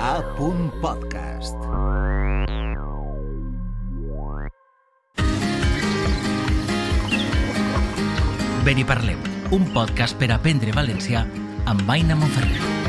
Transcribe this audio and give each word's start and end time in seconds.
A. 0.00 0.22
Podcast. 0.80 1.56
Ben 8.64 8.78
i 8.78 8.84
parlem, 8.84 9.18
un 9.50 9.68
podcast 9.72 10.18
per 10.18 10.32
aprendre 10.34 10.74
valencià 10.76 11.24
amb 11.66 11.90
Aina 11.90 12.18
Monferrer. 12.18 12.85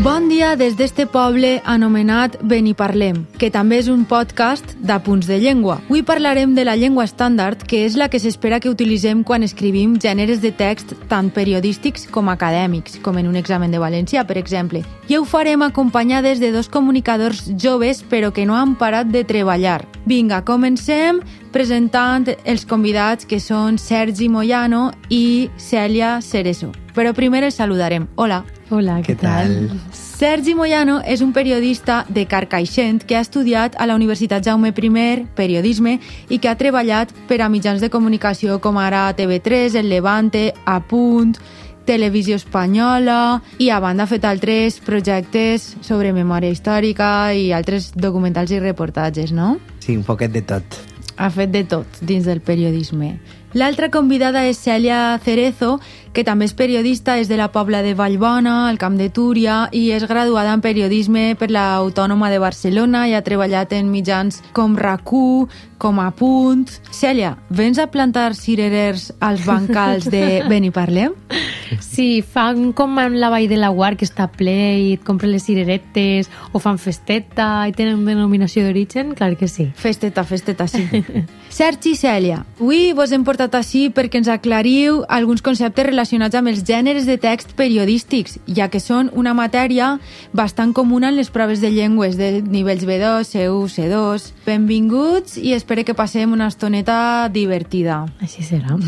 Bon 0.00 0.24
dia 0.26 0.56
des 0.56 0.72
d'este 0.74 1.04
poble 1.06 1.60
anomenat 1.68 2.38
Beniparlem, 2.48 3.26
que 3.38 3.50
també 3.52 3.76
és 3.82 3.90
un 3.92 4.06
podcast 4.08 4.72
d'apunts 4.80 5.28
de 5.28 5.36
llengua. 5.38 5.76
Avui 5.84 6.00
parlarem 6.02 6.54
de 6.56 6.64
la 6.64 6.78
llengua 6.80 7.04
estàndard, 7.04 7.60
que 7.68 7.84
és 7.84 7.94
la 8.00 8.08
que 8.08 8.18
s'espera 8.18 8.58
que 8.58 8.72
utilitzem 8.72 9.20
quan 9.22 9.44
escrivim 9.44 9.98
gèneres 10.00 10.40
de 10.40 10.50
text 10.50 10.94
tant 11.10 11.28
periodístics 11.30 12.08
com 12.10 12.32
acadèmics, 12.32 12.96
com 13.04 13.20
en 13.20 13.28
un 13.28 13.36
examen 13.36 13.70
de 13.70 13.78
valencià, 13.78 14.24
per 14.24 14.38
exemple. 14.40 14.80
I 15.12 15.18
ho 15.20 15.26
farem 15.28 15.62
acompanyades 15.62 16.40
de 16.40 16.50
dos 16.56 16.72
comunicadors 16.72 17.44
joves 17.60 18.02
però 18.02 18.32
que 18.32 18.46
no 18.48 18.56
han 18.56 18.74
parat 18.80 19.12
de 19.12 19.26
treballar. 19.28 19.84
Vinga, 20.08 20.40
comencem 20.42 21.20
presentant 21.52 22.32
els 22.46 22.64
convidats 22.64 23.28
que 23.28 23.38
són 23.38 23.76
Sergi 23.78 24.30
Moyano 24.32 24.88
i 25.10 25.50
Cèlia 25.60 26.16
Cerezo. 26.24 26.72
Però 26.96 27.12
primer 27.12 27.44
els 27.44 27.60
saludarem. 27.60 28.08
Hola, 28.16 28.42
què, 28.72 29.02
Què 29.12 29.16
tal? 29.20 29.70
Sergi 29.92 30.54
Moyano 30.54 31.00
és 31.04 31.20
un 31.20 31.32
periodista 31.32 32.06
de 32.08 32.24
Carcaixent 32.26 33.02
que 33.04 33.16
ha 33.16 33.20
estudiat 33.20 33.76
a 33.78 33.86
la 33.86 33.94
Universitat 33.94 34.44
Jaume 34.44 34.68
I 34.72 35.26
periodisme 35.34 35.98
i 36.28 36.38
que 36.38 36.48
ha 36.48 36.56
treballat 36.56 37.12
per 37.28 37.42
a 37.42 37.48
mitjans 37.48 37.80
de 37.80 37.90
comunicació 37.90 38.60
com 38.60 38.78
ara 38.78 39.14
TV3, 39.14 39.76
El 39.76 39.88
Levante, 39.88 40.54
Apunt, 40.64 41.36
Televisió 41.84 42.36
Espanyola 42.36 43.42
i 43.58 43.68
a 43.70 43.80
banda 43.80 44.04
ha 44.04 44.06
fet 44.06 44.24
altres 44.24 44.78
projectes 44.80 45.76
sobre 45.82 46.12
memòria 46.12 46.50
històrica 46.50 47.34
i 47.34 47.52
altres 47.52 47.92
documentals 47.94 48.52
i 48.52 48.60
reportatges, 48.60 49.32
no? 49.32 49.58
Sí, 49.80 49.96
un 49.96 50.04
poquet 50.04 50.32
de 50.32 50.42
tot. 50.42 50.62
Ha 51.16 51.28
fet 51.30 51.50
de 51.50 51.64
tot 51.64 51.86
dins 52.00 52.24
del 52.24 52.40
periodisme. 52.40 53.18
L'altra 53.52 53.90
convidada 53.92 54.46
és 54.48 54.56
Cèlia 54.64 55.18
Cerezo, 55.24 55.76
que 56.12 56.24
també 56.24 56.46
és 56.48 56.54
periodista, 56.56 57.18
és 57.20 57.28
de 57.28 57.36
la 57.36 57.50
Pobla 57.52 57.82
de 57.84 57.92
Vallbona, 57.96 58.68
al 58.68 58.78
Camp 58.80 58.96
de 58.96 59.08
Túria, 59.12 59.66
i 59.72 59.90
és 59.92 60.06
graduada 60.08 60.54
en 60.56 60.62
periodisme 60.64 61.32
per 61.40 61.50
l'Autònoma 61.52 62.30
de 62.32 62.40
Barcelona 62.40 63.06
i 63.08 63.14
ha 63.16 63.24
treballat 63.24 63.72
en 63.76 63.90
mitjans 63.92 64.40
com 64.56 64.76
RAC1, 64.76 65.52
com 65.82 66.00
a 66.00 66.10
Punt. 66.16 66.68
Cèlia, 66.94 67.34
vens 67.50 67.80
a 67.82 67.88
plantar 67.92 68.32
cirerers 68.38 69.10
als 69.20 69.44
bancals 69.44 70.08
de 70.12 70.40
Beniparlem? 70.50 71.16
Sí, 71.82 72.22
fan 72.22 72.70
com 72.76 72.96
en 73.02 73.18
la 73.20 73.32
Vall 73.32 73.48
de 73.50 73.58
la 73.60 73.72
Guard, 73.74 73.98
que 74.00 74.08
està 74.08 74.28
ple 74.32 74.56
i 74.78 74.92
et 74.96 75.04
compren 75.04 75.32
les 75.32 75.44
cireretes, 75.44 76.30
o 76.52 76.62
fan 76.62 76.80
festeta 76.80 77.66
i 77.68 77.76
tenen 77.76 78.04
denominació 78.06 78.64
d'origen, 78.64 79.16
clar 79.18 79.34
que 79.36 79.48
sí. 79.48 79.68
Festeta, 79.76 80.24
festeta, 80.24 80.68
sí. 80.70 80.86
Sergi 81.52 81.90
i 81.92 81.96
Cèlia, 82.00 82.38
avui 82.56 82.94
vos 82.96 83.10
hem 83.12 83.26
portat 83.28 83.52
així 83.58 83.82
perquè 83.92 84.22
ens 84.22 84.28
aclariu 84.32 85.02
alguns 85.12 85.42
conceptes 85.44 85.84
relacionats 85.84 86.38
amb 86.38 86.48
els 86.48 86.62
gèneres 86.64 87.04
de 87.04 87.18
text 87.20 87.52
periodístics, 87.58 88.38
ja 88.48 88.70
que 88.72 88.80
són 88.80 89.10
una 89.12 89.34
matèria 89.36 89.98
bastant 90.32 90.72
comuna 90.72 91.10
en 91.12 91.18
les 91.20 91.28
proves 91.28 91.60
de 91.60 91.68
llengües 91.74 92.16
de 92.16 92.40
nivells 92.40 92.86
B2, 92.88 93.28
C1, 93.34 93.68
C2. 93.68 94.30
Benvinguts 94.46 95.36
i 95.36 95.52
espero 95.52 95.84
que 95.84 95.92
passem 95.92 96.32
una 96.32 96.48
estoneta 96.48 97.28
divertida. 97.28 98.06
Així 98.24 98.48
serà. 98.48 98.80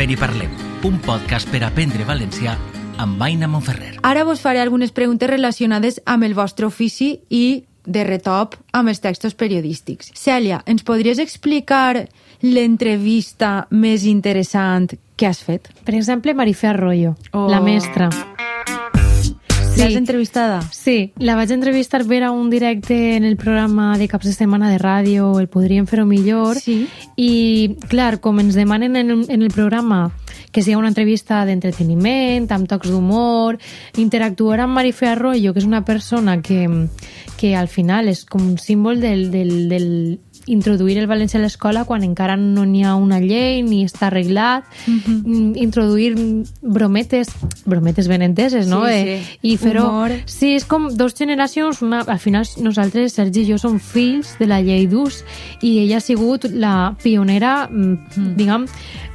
Ben 0.00 0.08
i 0.08 0.16
parlem, 0.16 0.56
un 0.88 0.96
podcast 1.04 1.52
per 1.52 1.60
aprendre 1.68 2.08
valencià 2.08 2.56
amb 2.96 3.20
Aina 3.20 3.52
Monferrer. 3.52 3.98
Ara 4.00 4.24
vos 4.24 4.40
faré 4.40 4.64
algunes 4.64 4.96
preguntes 4.96 5.28
relacionades 5.28 6.00
amb 6.06 6.24
el 6.24 6.32
vostre 6.32 6.64
ofici 6.64 7.18
i 7.28 7.66
de 7.86 8.04
retop 8.04 8.56
amb 8.72 8.88
els 8.90 9.00
textos 9.00 9.34
periodístics. 9.34 10.10
Cèlia, 10.14 10.62
ens 10.66 10.82
podries 10.82 11.18
explicar 11.22 12.06
l'entrevista 12.42 13.66
més 13.70 14.04
interessant 14.04 14.90
que 15.16 15.26
has 15.26 15.40
fet? 15.42 15.70
Per 15.84 15.94
exemple, 15.94 16.34
Marifé 16.34 16.68
Arroyo, 16.68 17.16
Oh. 17.32 17.48
la 17.48 17.60
mestra. 17.60 18.10
Sí. 19.76 19.82
L'has 19.82 19.96
entrevistada? 19.96 20.62
Sí, 20.72 21.12
la 21.20 21.34
vaig 21.36 21.50
entrevistar 21.52 22.00
per 22.08 22.22
a 22.24 22.30
un 22.32 22.48
directe 22.48 23.16
en 23.16 23.24
el 23.28 23.36
programa 23.36 23.98
de 23.98 24.08
caps 24.08 24.24
de 24.24 24.32
setmana 24.32 24.70
de 24.72 24.78
ràdio, 24.80 25.34
el 25.38 25.48
Podríem 25.52 25.86
fer-ho 25.86 26.06
millor, 26.06 26.56
Sí. 26.56 26.86
i 27.16 27.76
clar, 27.88 28.20
com 28.20 28.40
ens 28.40 28.54
demanen 28.56 28.96
en, 28.96 29.10
en 29.28 29.42
el 29.42 29.50
programa 29.52 30.12
que 30.50 30.62
sigui 30.62 30.76
una 30.80 30.88
entrevista 30.88 31.44
d'entreteniment, 31.44 32.46
amb 32.50 32.68
tocs 32.68 32.88
d'humor, 32.88 33.58
interactuar 34.00 34.60
amb 34.64 34.72
Marifé 34.72 35.10
Arroyo, 35.10 35.52
que 35.52 35.60
és 35.60 35.66
una 35.68 35.84
persona 35.84 36.40
que, 36.40 36.88
que 37.36 37.54
al 37.54 37.68
final 37.68 38.08
és 38.08 38.24
com 38.24 38.40
un 38.40 38.56
símbol 38.56 39.00
del, 39.02 39.30
del, 39.30 39.68
del 39.68 40.20
introduir 40.46 40.96
el 40.98 41.06
valencià 41.10 41.40
a 41.40 41.42
l'escola 41.42 41.84
quan 41.84 42.02
encara 42.06 42.36
no 42.36 42.64
n'hi 42.64 42.84
ha 42.86 42.94
una 42.94 43.18
llei 43.20 43.62
ni 43.62 43.84
està 43.84 44.06
arreglat, 44.08 44.64
mm, 44.86 45.56
introduir 45.56 46.14
brometes, 46.62 47.28
brometes 47.64 48.08
ben 48.08 48.22
enteses, 48.22 48.66
no? 48.68 48.84
Sí, 48.86 48.92
Eh, 48.96 49.22
sí. 49.22 49.38
I 49.52 49.56
fer-ho... 49.56 49.82
Sí, 50.26 50.54
és 50.54 50.64
com 50.64 50.88
dos 50.96 51.14
generacions, 51.14 51.82
una, 51.82 52.00
al 52.06 52.18
final 52.18 52.46
nosaltres, 52.62 53.12
Sergi 53.12 53.42
i 53.42 53.50
jo, 53.50 53.58
som 53.58 53.78
fills 53.80 54.36
de 54.38 54.46
la 54.46 54.60
llei 54.62 54.86
d'ús 54.86 55.22
i 55.62 55.78
ella 55.84 55.98
ha 55.98 56.00
sigut 56.00 56.44
la 56.52 56.94
pionera, 57.02 57.68
mm, 57.70 58.36
diguem, 58.36 58.66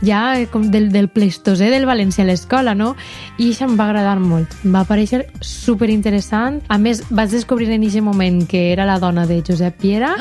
ja 0.04 0.36
com 0.52 0.70
del, 0.72 0.90
del 0.92 1.08
pleistocè 1.10 1.70
del 1.72 1.86
valencià 1.86 2.24
a 2.24 2.28
l'escola, 2.28 2.76
no? 2.76 2.96
I 3.38 3.52
això 3.52 3.66
em 3.70 3.78
va 3.80 3.86
agradar 3.90 4.20
molt. 4.20 4.52
Em 4.66 4.74
va 4.76 4.84
paréixer 4.86 5.28
super 5.40 5.90
interessant. 5.90 6.62
A 6.68 6.78
més, 6.78 7.04
vaig 7.10 7.30
descobrir 7.32 7.70
en 7.72 7.82
aquest 7.82 8.02
moment 8.04 8.44
que 8.48 8.72
era 8.72 8.86
la 8.86 9.00
dona 9.00 9.26
de 9.26 9.42
Josep 9.48 9.78
Piera. 9.82 10.16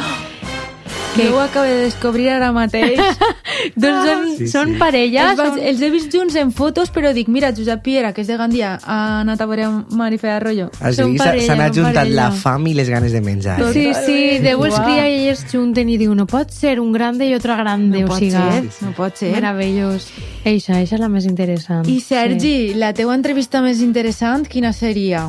Que 1.17 1.25
jo 1.27 1.37
ho 1.37 1.41
acabo 1.41 1.65
de 1.67 1.77
descobrir 1.89 2.29
ara 2.31 2.53
mateix. 2.55 2.99
doncs 3.77 4.07
són, 4.09 4.27
Sí, 4.39 4.47
són 4.49 4.69
sí. 4.73 4.79
parella, 4.79 5.25
els, 5.33 5.39
vaig, 5.41 5.49
són... 5.57 5.65
els 5.71 5.81
he 5.83 5.89
vist 5.91 6.13
junts 6.15 6.37
en 6.39 6.53
fotos, 6.55 6.93
però 6.95 7.11
dic, 7.13 7.29
mira, 7.29 7.51
Josep 7.57 7.83
Piera, 7.83 8.13
que 8.15 8.23
és 8.23 8.29
de 8.31 8.37
Gandia, 8.39 8.77
ha 8.85 8.99
anat 9.25 9.41
a 9.43 9.47
veure 9.51 9.67
Marifé 9.99 10.31
Arroyo. 10.31 10.69
O 10.71 10.93
Són 10.93 11.11
sigui, 11.11 11.19
s'ha- 11.19 11.25
parella, 11.33 11.47
s'han 11.49 11.57
són 11.59 11.65
ajuntat 11.67 11.99
parella. 12.01 12.29
la 12.29 12.31
fam 12.31 12.67
i 12.71 12.75
les 12.79 12.89
ganes 12.89 13.13
de 13.13 13.21
menjar. 13.27 13.59
eh? 13.61 13.73
Sí, 13.75 13.87
sí, 14.07 14.19
deu 14.45 14.65
els 14.65 14.79
cria 14.79 15.09
i 15.11 15.29
ells 15.33 15.45
junten 15.53 15.91
i 15.91 15.99
diu, 16.01 16.15
no 16.15 16.27
pot 16.31 16.55
ser 16.55 16.79
un 16.81 16.93
grande 16.95 17.27
i 17.27 17.35
otro 17.35 17.57
grande, 17.59 18.05
No 18.07 18.15
o 18.15 18.19
sigui, 18.19 18.31
ser, 18.31 18.65
no 18.87 18.95
pot 18.97 19.17
ser. 19.19 19.33
meravellós. 19.35 20.07
Eixa, 20.45 20.79
eixa 20.81 20.95
és 20.95 21.01
la 21.03 21.09
més 21.11 21.27
interessant. 21.27 21.87
I 21.91 21.99
Sergi, 22.01 22.73
la 22.79 22.93
teua 22.95 23.15
entrevista 23.19 23.61
més 23.67 23.83
interessant, 23.83 24.47
quina 24.49 24.73
seria? 24.73 25.27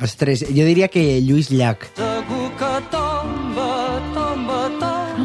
Ostres, 0.00 0.44
jo 0.52 0.64
diria 0.64 0.88
que 0.88 1.20
Lluís 1.24 1.50
Llach. 1.50 1.90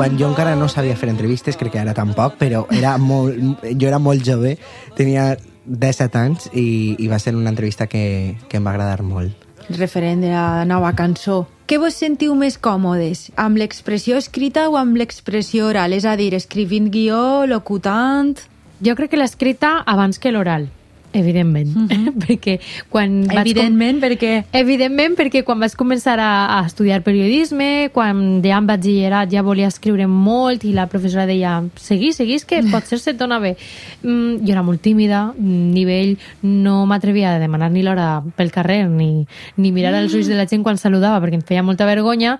Quan 0.01 0.15
jo 0.17 0.25
encara 0.31 0.55
no 0.57 0.65
sabia 0.65 0.95
fer 0.97 1.11
entrevistes, 1.11 1.53
crec 1.61 1.75
que 1.75 1.79
ara 1.79 1.93
tampoc, 1.93 2.39
però 2.39 2.63
era 2.73 2.95
molt, 2.97 3.35
jo 3.77 3.85
era 3.85 3.99
molt 4.01 4.25
jove, 4.25 4.55
tenia 4.97 5.35
17 5.69 6.17
anys 6.17 6.47
i, 6.57 6.95
i 6.97 7.09
va 7.11 7.19
ser 7.21 7.35
una 7.37 7.51
entrevista 7.53 7.85
que, 7.85 8.33
que 8.49 8.57
em 8.57 8.65
va 8.65 8.73
agradar 8.73 9.05
molt. 9.05 9.45
Referent 9.77 10.25
de 10.25 10.31
la 10.33 10.65
nova 10.65 10.95
cançó. 10.97 11.43
Què 11.69 11.77
vos 11.77 12.01
sentiu 12.01 12.33
més 12.33 12.57
còmodes? 12.57 13.27
Amb 13.37 13.61
l'expressió 13.61 14.17
escrita 14.17 14.65
o 14.73 14.79
amb 14.81 14.97
l'expressió 14.97 15.69
oral? 15.69 15.93
És 15.93 16.09
a 16.09 16.17
dir, 16.17 16.33
escrivint 16.33 16.89
guió, 16.89 17.45
locutant... 17.45 18.39
Jo 18.81 18.97
crec 18.97 19.11
que 19.13 19.21
l'escrita 19.21 19.75
abans 19.85 20.17
que 20.17 20.33
l'oral, 20.33 20.71
evidentment. 21.13 21.91
perquè 22.23 22.59
quan 22.89 23.21
vaig 23.25 23.35
com- 23.35 23.41
Evidentment, 23.41 24.01
perquè... 24.03 24.31
Evidentment, 24.57 25.17
perquè 25.19 25.43
quan 25.47 25.59
vaig 25.61 25.75
començar 25.79 26.17
a, 26.19 26.31
a 26.57 26.59
estudiar 26.67 27.01
periodisme, 27.05 27.89
quan 27.93 28.41
ja 28.45 28.59
en 28.61 28.69
batxillerat 28.69 29.31
ja 29.33 29.43
volia 29.45 29.69
escriure 29.71 30.07
molt 30.07 30.65
i 30.67 30.73
la 30.77 30.87
professora 30.91 31.25
deia 31.29 31.57
seguís, 31.81 32.17
seguís, 32.21 32.45
que 32.45 32.61
potser 32.71 32.99
se't 33.01 33.19
dona 33.19 33.39
bé. 33.43 33.55
Mm, 34.03 34.41
jo 34.45 34.55
era 34.55 34.63
molt 34.65 34.81
tímida, 34.81 35.25
nivell, 35.37 36.17
no 36.43 36.85
m'atrevia 36.89 37.35
a 37.35 37.39
demanar 37.41 37.71
ni 37.71 37.83
l'hora 37.85 38.21
pel 38.37 38.51
carrer 38.51 38.85
ni, 38.89 39.27
ni 39.57 39.71
mirar 39.71 39.93
als 39.95 40.15
ulls 40.17 40.29
de 40.31 40.37
la 40.39 40.47
gent 40.49 40.63
quan 40.63 40.79
saludava 40.81 41.21
perquè 41.23 41.39
em 41.39 41.45
feia 41.45 41.63
molta 41.63 41.85
vergonya. 41.89 42.37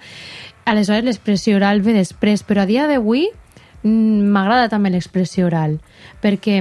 Aleshores, 0.66 1.04
l'expressió 1.07 1.56
oral 1.57 1.81
ve 1.81 1.96
després, 1.98 2.44
però 2.46 2.63
a 2.63 2.69
dia 2.69 2.86
d'avui 2.90 3.25
mm, 3.84 4.30
m'agrada 4.34 4.69
també 4.69 4.92
l'expressió 4.94 5.48
oral, 5.48 5.80
perquè 6.22 6.60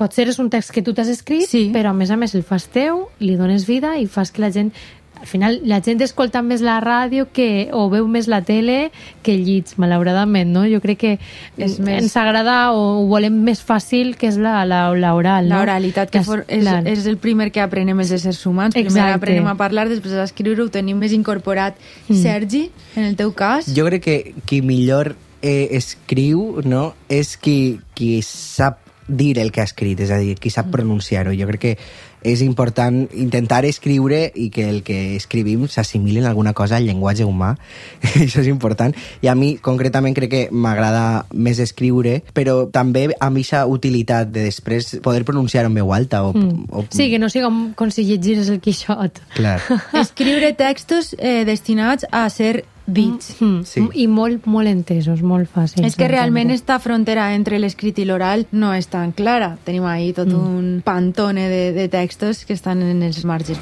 potser 0.00 0.26
és 0.32 0.38
un 0.40 0.48
text 0.50 0.72
que 0.72 0.82
tu 0.82 0.94
t'has 0.96 1.08
escrit, 1.12 1.44
Sí. 1.50 1.68
però 1.74 1.92
a 1.92 1.96
més 1.96 2.10
a 2.10 2.16
més 2.16 2.34
el 2.34 2.42
fas 2.42 2.66
teu, 2.72 3.06
li 3.20 3.36
dones 3.36 3.66
vida 3.68 3.98
i 4.00 4.06
fas 4.08 4.32
que 4.32 4.40
la 4.42 4.50
gent 4.50 4.72
al 5.20 5.26
final 5.28 5.58
la 5.68 5.82
gent 5.84 6.00
escolta 6.00 6.40
més 6.40 6.62
la 6.64 6.78
ràdio 6.80 7.26
que, 7.30 7.68
o 7.76 7.90
veu 7.92 8.06
més 8.08 8.24
la 8.26 8.38
tele 8.40 8.86
que 9.22 9.34
llits, 9.36 9.74
malauradament, 9.76 10.48
no? 10.48 10.62
Jo 10.64 10.78
crec 10.80 10.96
que 11.02 11.10
És 11.58 11.74
més- 11.78 12.00
ens 12.06 12.16
agrada 12.16 12.72
o 12.72 13.02
ho 13.02 13.06
volem 13.10 13.36
més 13.44 13.60
fàcil 13.60 14.14
que 14.16 14.30
és 14.30 14.38
la, 14.40 14.64
la, 14.64 14.88
la 14.96 15.10
oral, 15.14 15.44
no? 15.50 15.56
La 15.58 15.60
oralitat, 15.66 16.08
que 16.08 16.22
for, 16.24 16.46
és, 16.48 16.62
clar. 16.64 16.86
és 16.88 17.04
el 17.04 17.18
primer 17.20 17.50
que 17.52 17.60
aprenem 17.60 18.00
els 18.00 18.14
éssers 18.16 18.40
humans. 18.48 18.72
Primer 18.72 18.88
Exacte. 18.94 19.18
aprenem 19.20 19.46
a 19.52 19.56
parlar, 19.60 19.90
després 19.92 20.14
a 20.16 20.24
escriure, 20.24 20.62
ho 20.64 20.70
tenim 20.72 20.96
més 20.96 21.12
incorporat. 21.12 21.76
Mm. 22.08 22.16
Sergi, 22.22 22.70
en 22.96 23.04
el 23.12 23.16
teu 23.20 23.34
cas? 23.36 23.68
Jo 23.76 23.84
crec 23.92 24.02
que 24.02 24.34
qui 24.46 24.62
millor 24.62 25.16
eh, 25.42 25.68
escriu 25.76 26.62
no, 26.64 26.94
és 27.10 27.36
qui, 27.36 27.78
qui 27.92 28.22
sap 28.24 28.78
dir 29.10 29.38
el 29.42 29.50
que 29.52 29.60
ha 29.60 29.68
escrit, 29.68 30.00
és 30.00 30.10
a 30.14 30.18
dir, 30.22 30.36
qui 30.40 30.50
sap 30.50 30.70
pronunciar-ho. 30.72 31.34
Jo 31.36 31.48
crec 31.50 31.60
que 31.60 31.76
és 32.20 32.42
important 32.44 33.06
intentar 33.16 33.62
escriure 33.64 34.26
i 34.36 34.50
que 34.52 34.66
el 34.68 34.82
que 34.84 35.16
escrivim 35.16 35.62
s'assimili 35.72 36.20
en 36.20 36.26
alguna 36.28 36.52
cosa 36.52 36.76
al 36.76 36.84
llenguatge 36.84 37.24
humà. 37.24 37.54
Això 38.20 38.42
és 38.42 38.50
important. 38.52 38.92
I 39.24 39.30
a 39.32 39.34
mi, 39.34 39.54
concretament, 39.56 40.14
crec 40.16 40.30
que 40.30 40.42
m'agrada 40.52 41.24
més 41.32 41.58
escriure, 41.64 42.18
però 42.36 42.66
també 42.70 43.06
amb 43.18 43.40
aquesta 43.40 43.64
utilitat 43.66 44.28
de 44.34 44.44
després 44.50 44.98
poder 45.02 45.24
pronunciar 45.24 45.64
en 45.68 45.74
veu 45.80 45.92
alta. 45.96 46.24
O, 46.24 46.34
Mm. 46.40 46.66
o, 46.70 46.84
Sí, 46.90 47.10
que 47.10 47.18
no 47.18 47.28
sigui 47.28 47.44
com, 47.44 47.72
com 47.74 47.90
si 47.90 48.04
llegires 48.04 48.48
el 48.48 48.60
Quixot. 48.60 49.18
Clar. 49.34 49.58
Escriure 50.04 50.52
textos 50.54 51.14
eh, 51.18 51.44
destinats 51.44 52.06
a 52.12 52.28
ser 52.30 52.64
dits. 52.94 53.34
Mm. 53.40 53.60
Sí. 53.64 53.84
I 54.04 54.06
molt, 54.10 54.46
molt 54.50 54.70
entesos, 54.70 55.22
molt 55.22 55.50
fàcils. 55.50 55.86
És 55.86 55.98
que 55.98 56.08
realment 56.08 56.50
esta 56.54 56.78
frontera 56.82 57.30
entre 57.34 57.60
l'escrit 57.62 57.98
i 57.98 58.08
l'oral 58.08 58.46
no 58.52 58.72
és 58.74 58.90
tan 58.90 59.12
clara. 59.12 59.56
Tenim 59.64 59.86
ahí 59.88 60.12
tot 60.16 60.32
un 60.32 60.80
pantone 60.84 61.48
de, 61.48 61.62
de 61.76 61.88
textos 61.88 62.44
que 62.44 62.56
estan 62.56 62.82
en 62.82 63.02
els 63.06 63.24
marges. 63.24 63.60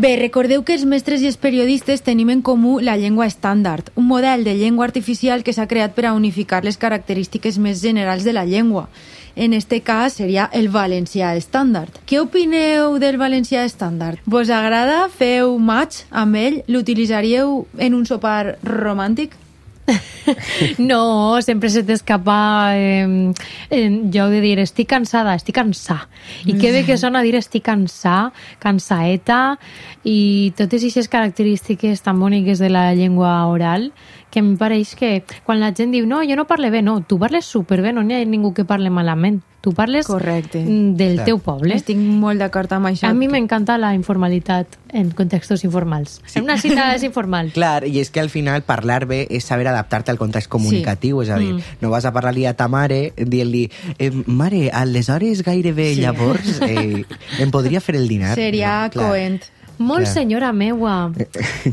Bé, 0.00 0.14
recordeu 0.16 0.62
que 0.64 0.72
els 0.72 0.86
mestres 0.88 1.20
i 1.20 1.26
els 1.28 1.36
periodistes 1.36 2.00
tenim 2.00 2.30
en 2.32 2.40
comú 2.40 2.78
la 2.80 2.94
llengua 2.96 3.26
estàndard, 3.28 3.90
un 4.00 4.06
model 4.08 4.46
de 4.46 4.54
llengua 4.56 4.86
artificial 4.86 5.42
que 5.44 5.52
s'ha 5.52 5.66
creat 5.68 5.92
per 5.92 6.06
a 6.08 6.14
unificar 6.16 6.62
les 6.64 6.78
característiques 6.80 7.58
més 7.60 7.82
generals 7.82 8.24
de 8.24 8.32
la 8.32 8.46
llengua. 8.48 8.86
En 9.36 9.54
este 9.54 9.80
cas 9.80 10.14
seria 10.20 10.48
el 10.52 10.68
valencià 10.68 11.34
estàndard. 11.38 12.00
Què 12.06 12.20
opineu 12.20 12.98
del 13.02 13.18
valencià 13.20 13.64
estàndard? 13.68 14.22
Vos 14.26 14.50
agrada? 14.50 15.06
Feu 15.08 15.56
match 15.58 16.04
amb 16.10 16.36
ell? 16.36 16.62
L'utilitzaríeu 16.68 17.64
en 17.78 17.94
un 17.94 18.06
sopar 18.06 18.58
romàntic? 18.66 19.39
No, 20.78 21.40
sempre 21.42 21.70
se 21.70 21.82
t'escapa 21.82 22.76
eh, 22.76 23.32
eh, 23.70 23.88
jo 24.12 24.28
de 24.30 24.40
dir 24.40 24.58
estic 24.62 24.88
cansada, 24.90 25.34
estic 25.34 25.56
cansà. 25.56 25.96
I 26.46 26.56
que 26.60 26.72
bé 26.74 26.84
que 26.86 26.98
sona 27.00 27.22
dir 27.26 27.34
estic 27.38 27.64
cansà, 27.66 28.30
cansaeta 28.62 29.58
i 30.04 30.52
totes 30.58 30.84
aquestes 30.84 31.10
característiques 31.10 32.02
tan 32.06 32.20
boniques 32.20 32.62
de 32.62 32.70
la 32.70 32.90
llengua 32.94 33.34
oral 33.50 33.90
que 34.30 34.40
em 34.40 34.54
pareix 34.60 34.94
que 34.94 35.24
quan 35.44 35.60
la 35.60 35.72
gent 35.74 35.92
diu 35.94 36.06
no, 36.06 36.22
jo 36.22 36.38
no 36.38 36.46
parle 36.46 36.70
bé, 36.70 36.82
no, 36.86 37.00
tu 37.02 37.18
parles 37.18 37.48
superbé, 37.48 37.92
no 37.92 38.06
n'hi 38.06 38.20
ha 38.20 38.24
ningú 38.24 38.54
que 38.54 38.68
parle 38.68 38.90
malament. 38.94 39.42
Tu 39.60 39.72
parles 39.74 40.06
Correcte. 40.06 40.62
mm, 40.64 40.94
del 40.96 41.14
Clar. 41.16 41.24
teu 41.26 41.38
poble. 41.38 41.74
Estic 41.74 41.98
molt 41.98 42.40
d'acord 42.40 42.72
amb 42.72 42.86
això. 42.88 43.10
A 43.10 43.12
mi 43.12 43.28
m'encanta 43.28 43.76
la 43.76 43.92
informalitat 43.94 44.78
en 44.92 45.10
contextos 45.10 45.64
informals. 45.64 46.22
En 46.34 46.44
una 46.44 46.56
cita 46.56 46.94
és 46.94 47.02
informal. 47.04 47.52
Clar, 47.58 47.84
i 47.86 47.98
és 48.00 48.08
que 48.10 48.20
al 48.20 48.30
final 48.32 48.62
parlar 48.62 49.04
bé 49.06 49.26
és 49.28 49.44
saber 49.44 49.68
adaptar-te 49.68 50.10
al 50.10 50.18
context 50.18 50.48
comunicatiu, 50.48 51.20
és 51.20 51.28
a 51.28 51.36
dir, 51.36 51.58
no 51.82 51.90
vas 51.92 52.06
a 52.08 52.12
parlar-li 52.16 52.46
a 52.46 52.54
ta 52.56 52.68
mare 52.68 53.12
dient-li 53.16 53.66
eh, 53.98 54.10
mare, 54.26 54.70
aleshores 54.72 55.42
gairebé 55.44 55.90
Sí. 55.94 56.00
llavors 56.00 56.60
eh, 56.62 57.04
em 57.38 57.50
podria 57.50 57.80
fer 57.84 57.96
el 57.96 58.08
dinar? 58.08 58.34
Seria 58.34 58.84
No, 58.86 58.90
clar. 58.96 59.08
coent. 59.10 59.40
Molt 59.80 60.04
Clar. 60.04 60.12
senyora 60.12 60.50
meua. 60.52 61.08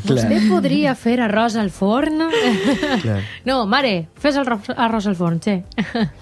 Vostè 0.08 0.38
podria 0.48 0.94
fer 0.96 1.18
arròs 1.20 1.58
al 1.60 1.74
forn? 1.76 2.22
Clar. 3.04 3.20
No, 3.44 3.66
mare, 3.68 4.08
fes 4.16 4.38
el 4.40 4.48
arròs, 4.48 5.08
al 5.12 5.18
forn, 5.20 5.42
che. 5.44 5.58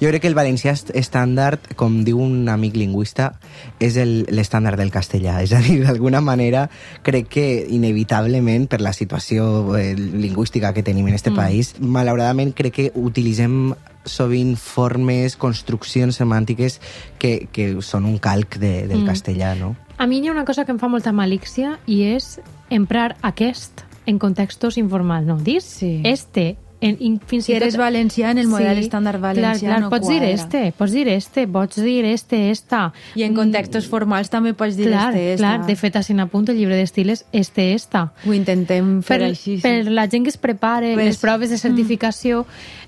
Jo 0.01 0.09
crec 0.09 0.23
que 0.23 0.31
el 0.31 0.37
valencià 0.37 0.73
est- 0.73 0.89
estàndard, 0.97 1.75
com 1.77 1.99
diu 2.07 2.17
un 2.21 2.49
amic 2.49 2.73
lingüista, 2.75 3.35
és 3.77 3.99
el- 4.01 4.25
l'estàndard 4.33 4.81
del 4.81 4.89
castellà. 4.89 5.37
És 5.45 5.53
a 5.53 5.61
dir, 5.61 5.83
d'alguna 5.85 6.21
manera, 6.25 6.71
crec 7.05 7.29
que 7.29 7.47
inevitablement, 7.69 8.65
per 8.67 8.81
la 8.81 8.93
situació 8.93 9.77
eh, 9.77 9.93
lingüística 9.93 10.73
que 10.73 10.81
tenim 10.81 11.07
en 11.07 11.13
este 11.13 11.29
mm. 11.29 11.35
país, 11.35 11.75
malauradament 11.79 12.55
crec 12.57 12.73
que 12.73 12.91
utilitzem 12.95 13.75
sovint 14.05 14.55
formes, 14.57 15.35
construccions 15.37 16.17
semàntiques 16.17 16.79
que, 17.21 17.47
que 17.51 17.75
són 17.85 18.05
un 18.09 18.17
calc 18.17 18.57
de, 18.57 18.87
del 18.89 19.03
mm. 19.03 19.09
castellà, 19.13 19.53
no? 19.53 19.75
A 19.97 20.07
mi 20.07 20.19
hi 20.19 20.27
ha 20.27 20.31
una 20.31 20.45
cosa 20.45 20.65
que 20.65 20.71
em 20.75 20.79
fa 20.79 20.89
molta 20.91 21.13
malícia 21.15 21.77
i 21.87 22.01
és 22.15 22.39
emprar 22.69 23.15
aquest 23.21 23.85
en 24.05 24.19
contextos 24.19 24.77
informals. 24.77 25.25
No, 25.25 25.37
dis 25.39 25.63
Sí. 25.63 26.01
este. 26.03 26.57
En, 26.81 26.97
in, 26.99 27.19
fins 27.25 27.45
Si 27.45 27.53
i 27.53 27.55
tot- 27.55 27.63
eres 27.63 27.77
valencià, 27.79 28.29
en 28.31 28.37
el 28.37 28.47
model 28.51 28.77
estàndard 28.77 29.17
valencià 29.23 29.57
clar, 29.57 29.79
clar, 29.79 29.81
no 29.81 29.89
pots 29.89 30.07
dir 30.09 30.17
quadra. 30.19 30.33
este, 30.35 30.71
pots 30.77 30.91
dir 30.91 31.07
este, 31.07 31.47
pots 31.47 31.81
dir 31.81 32.03
este, 32.05 32.51
esta. 32.51 32.91
I 33.15 33.23
en 33.23 33.33
contextos 33.33 33.87
formals 33.87 34.29
també 34.29 34.53
pots 34.53 34.75
dir 34.75 34.89
clar, 34.91 35.15
este, 35.15 35.37
clar, 35.37 35.53
esta. 35.61 35.67
de 35.67 35.75
fet, 35.77 35.95
així 35.95 36.13
apunt 36.19 36.49
el 36.49 36.57
llibre 36.57 36.75
d'estil 36.75 37.09
és 37.09 37.25
este, 37.31 37.73
esta. 37.73 38.11
Ho 38.27 38.33
intentem 38.33 39.01
fer 39.01 39.17
per, 39.19 39.29
així. 39.29 39.55
sí. 39.55 39.61
per 39.63 39.87
la 39.89 40.07
gent 40.09 40.25
que 40.25 40.29
es 40.29 40.37
prepare 40.37 40.95
Ves. 40.97 41.05
les 41.05 41.17
proves 41.17 41.49
de 41.49 41.57
certificació 41.57 42.45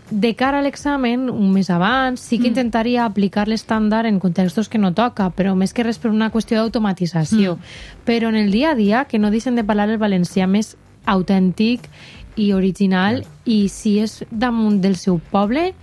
de 0.09 0.35
cara 0.35 0.59
a 0.59 0.61
l'examen, 0.61 1.29
un 1.29 1.51
mes 1.51 1.69
abans, 1.69 2.19
sí 2.21 2.37
que 2.39 2.47
intentaria 2.47 3.03
aplicar 3.05 3.47
l'estàndard 3.47 4.07
en 4.07 4.19
contextos 4.19 4.69
que 4.69 4.77
no 4.79 4.93
toca, 4.93 5.29
però 5.35 5.55
més 5.55 5.73
que 5.73 5.83
res 5.83 5.97
per 5.99 6.11
una 6.11 6.29
qüestió 6.31 6.57
d'automatització. 6.61 7.57
Però 8.05 8.29
en 8.29 8.35
el 8.35 8.51
dia 8.51 8.71
a 8.71 8.75
dia, 8.75 9.05
que 9.05 9.19
no 9.19 9.31
deixen 9.31 9.55
de 9.55 9.63
parlar 9.67 9.89
el 9.89 9.97
valencià 9.97 10.47
més 10.47 10.77
autèntic 11.05 11.89
i 12.37 12.53
original, 12.53 13.25
i 13.45 13.67
si 13.67 13.97
és 13.99 14.23
damunt 14.31 14.79
del 14.81 14.95
seu 14.95 15.19
poble, 15.31 15.73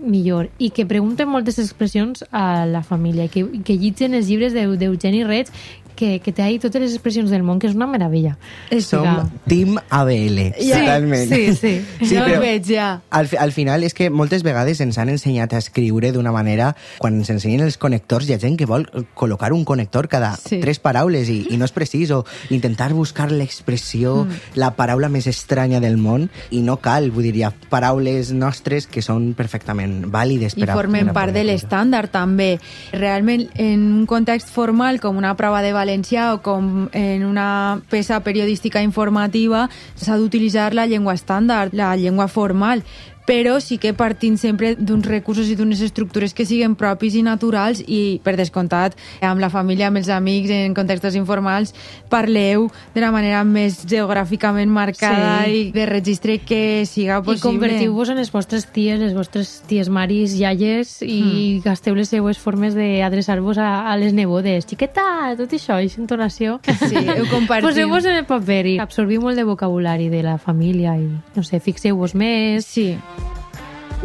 millor. 0.00 0.48
I 0.58 0.70
que 0.70 0.86
pregunten 0.88 1.28
moltes 1.28 1.58
expressions 1.60 2.24
a 2.32 2.64
la 2.66 2.82
família, 2.82 3.28
que, 3.28 3.44
que 3.62 3.76
llitgen 3.76 4.14
els 4.14 4.26
llibres 4.28 4.54
d'Eu- 4.56 4.78
d'Eugeni 4.80 5.24
Reig, 5.24 5.50
que, 5.96 6.18
que 6.20 6.32
té 6.32 6.42
ahí 6.42 6.58
totes 6.58 6.80
les 6.82 6.92
expressions 6.94 7.30
del 7.30 7.42
món, 7.42 7.58
que 7.58 7.68
és 7.68 7.74
una 7.74 7.86
meravella. 7.86 8.36
Som 8.80 9.02
Vinga. 9.04 9.26
Team 9.46 9.78
ABL, 9.90 10.38
Sí, 10.58 10.70
totalment. 10.72 11.28
sí, 11.32 11.54
sí. 11.54 11.72
sí 12.04 12.14
no 12.16 12.40
veig 12.40 12.64
ja. 12.66 13.00
al, 13.10 13.28
al 13.38 13.52
final 13.52 13.84
és 13.84 13.94
que 13.94 14.10
moltes 14.10 14.42
vegades 14.42 14.80
ens 14.80 14.98
han 14.98 15.08
ensenyat 15.12 15.52
a 15.54 15.58
escriure 15.62 16.10
d'una 16.12 16.32
manera, 16.32 16.74
quan 16.98 17.14
ens 17.20 17.30
ensenyen 17.30 17.62
els 17.66 17.78
connectors, 17.78 18.28
hi 18.28 18.34
ha 18.34 18.38
gent 18.42 18.56
que 18.58 18.66
vol 18.66 18.86
col·locar 19.14 19.52
un 19.52 19.64
connector 19.64 20.08
cada 20.08 20.34
Sí. 20.44 20.58
tres 20.60 20.78
paraules 20.82 21.28
i, 21.30 21.46
i 21.50 21.56
no 21.56 21.64
és 21.64 21.72
precís, 21.72 22.10
o 22.10 22.24
intentar 22.50 22.92
buscar 22.92 23.30
l'expressió, 23.32 24.24
Mm. 24.24 24.58
la 24.60 24.72
paraula 24.76 25.08
més 25.08 25.26
estranya 25.26 25.80
del 25.80 25.96
món, 25.96 26.28
i 26.50 26.60
no 26.62 26.76
cal, 26.82 27.10
vull 27.10 27.24
dir, 27.24 27.36
hi 27.36 27.42
ha 27.46 27.52
paraules 27.70 28.32
nostres 28.32 28.86
que 28.86 29.02
són 29.02 29.32
perfectament 29.34 30.10
vàlides 30.12 30.56
I 30.56 30.60
per 30.64 30.70
a... 30.70 30.74
formen 30.74 31.12
part 31.14 31.32
de 31.34 31.44
l'estàndard 31.44 32.10
també. 32.10 32.58
Realment, 32.92 33.48
en 33.54 33.84
un 33.92 34.06
context 34.06 34.48
formal 34.52 35.00
com 35.00 35.16
una 35.16 35.34
prova 35.36 35.62
de 35.62 35.72
valencià 35.84 36.32
o 36.34 36.40
com 36.42 36.88
en 36.96 37.24
una 37.28 37.80
peça 37.92 38.18
periodística 38.24 38.82
informativa 38.82 39.68
s'ha 39.94 40.16
d'utilitzar 40.18 40.72
la 40.74 40.88
llengua 40.88 41.14
estàndard, 41.14 41.76
la 41.76 41.94
llengua 42.00 42.26
formal 42.28 42.82
però 43.26 43.58
sí 43.60 43.78
que 43.78 43.94
partint 43.96 44.36
sempre 44.36 44.74
d'uns 44.76 45.06
recursos 45.06 45.48
i 45.48 45.54
d'unes 45.56 45.80
estructures 45.80 46.34
que 46.34 46.44
siguen 46.44 46.74
propis 46.76 47.14
i 47.16 47.22
naturals 47.24 47.80
i, 47.86 48.20
per 48.24 48.36
descomptat, 48.36 48.96
amb 49.24 49.40
la 49.40 49.48
família, 49.50 49.88
amb 49.88 49.96
els 50.02 50.10
amics, 50.12 50.50
en 50.52 50.74
contextos 50.76 51.14
informals, 51.16 51.72
parleu 52.12 52.68
de 52.94 53.00
la 53.00 53.10
manera 53.14 53.42
més 53.44 53.80
geogràficament 53.88 54.68
marcada 54.70 55.44
Sí. 55.44 55.68
i 55.68 55.72
de 55.72 55.86
registre 55.86 56.38
que 56.38 56.84
siga 56.86 57.18
I 57.18 57.22
possible. 57.22 57.40
convertiu-vos 57.50 58.08
en 58.10 58.16
les 58.16 58.30
vostres 58.32 58.66
ties, 58.72 58.98
les 59.00 59.14
vostres 59.14 59.62
ties 59.66 59.88
maris, 59.88 60.34
iaies, 60.38 61.00
i 61.02 61.60
gasteu 61.64 61.94
les 61.94 62.08
seues 62.08 62.38
formes 62.38 62.74
d'adreçar-vos 62.74 63.58
a, 63.58 63.90
a 63.90 63.96
les 63.96 64.12
nebodes. 64.12 64.66
Xiqueta, 64.66 65.34
tot 65.36 65.52
això, 65.52 65.78
aquesta 65.80 66.00
entonació. 66.02 66.60
Sí, 66.64 66.96
ho 66.96 67.24
compartim. 67.34 67.68
Poseu-vos 67.68 68.04
en 68.04 68.20
el 68.20 68.26
paper 68.28 68.66
i 68.66 68.78
absorbiu 68.78 69.20
molt 69.24 69.36
de 69.40 69.44
vocabulari 69.48 70.08
de 70.12 70.22
la 70.22 70.36
família 70.38 70.96
i, 70.98 71.08
no 71.34 71.42
sé, 71.42 71.60
fixeu-vos 71.60 72.14
més. 72.14 72.64
Sí. 72.68 72.94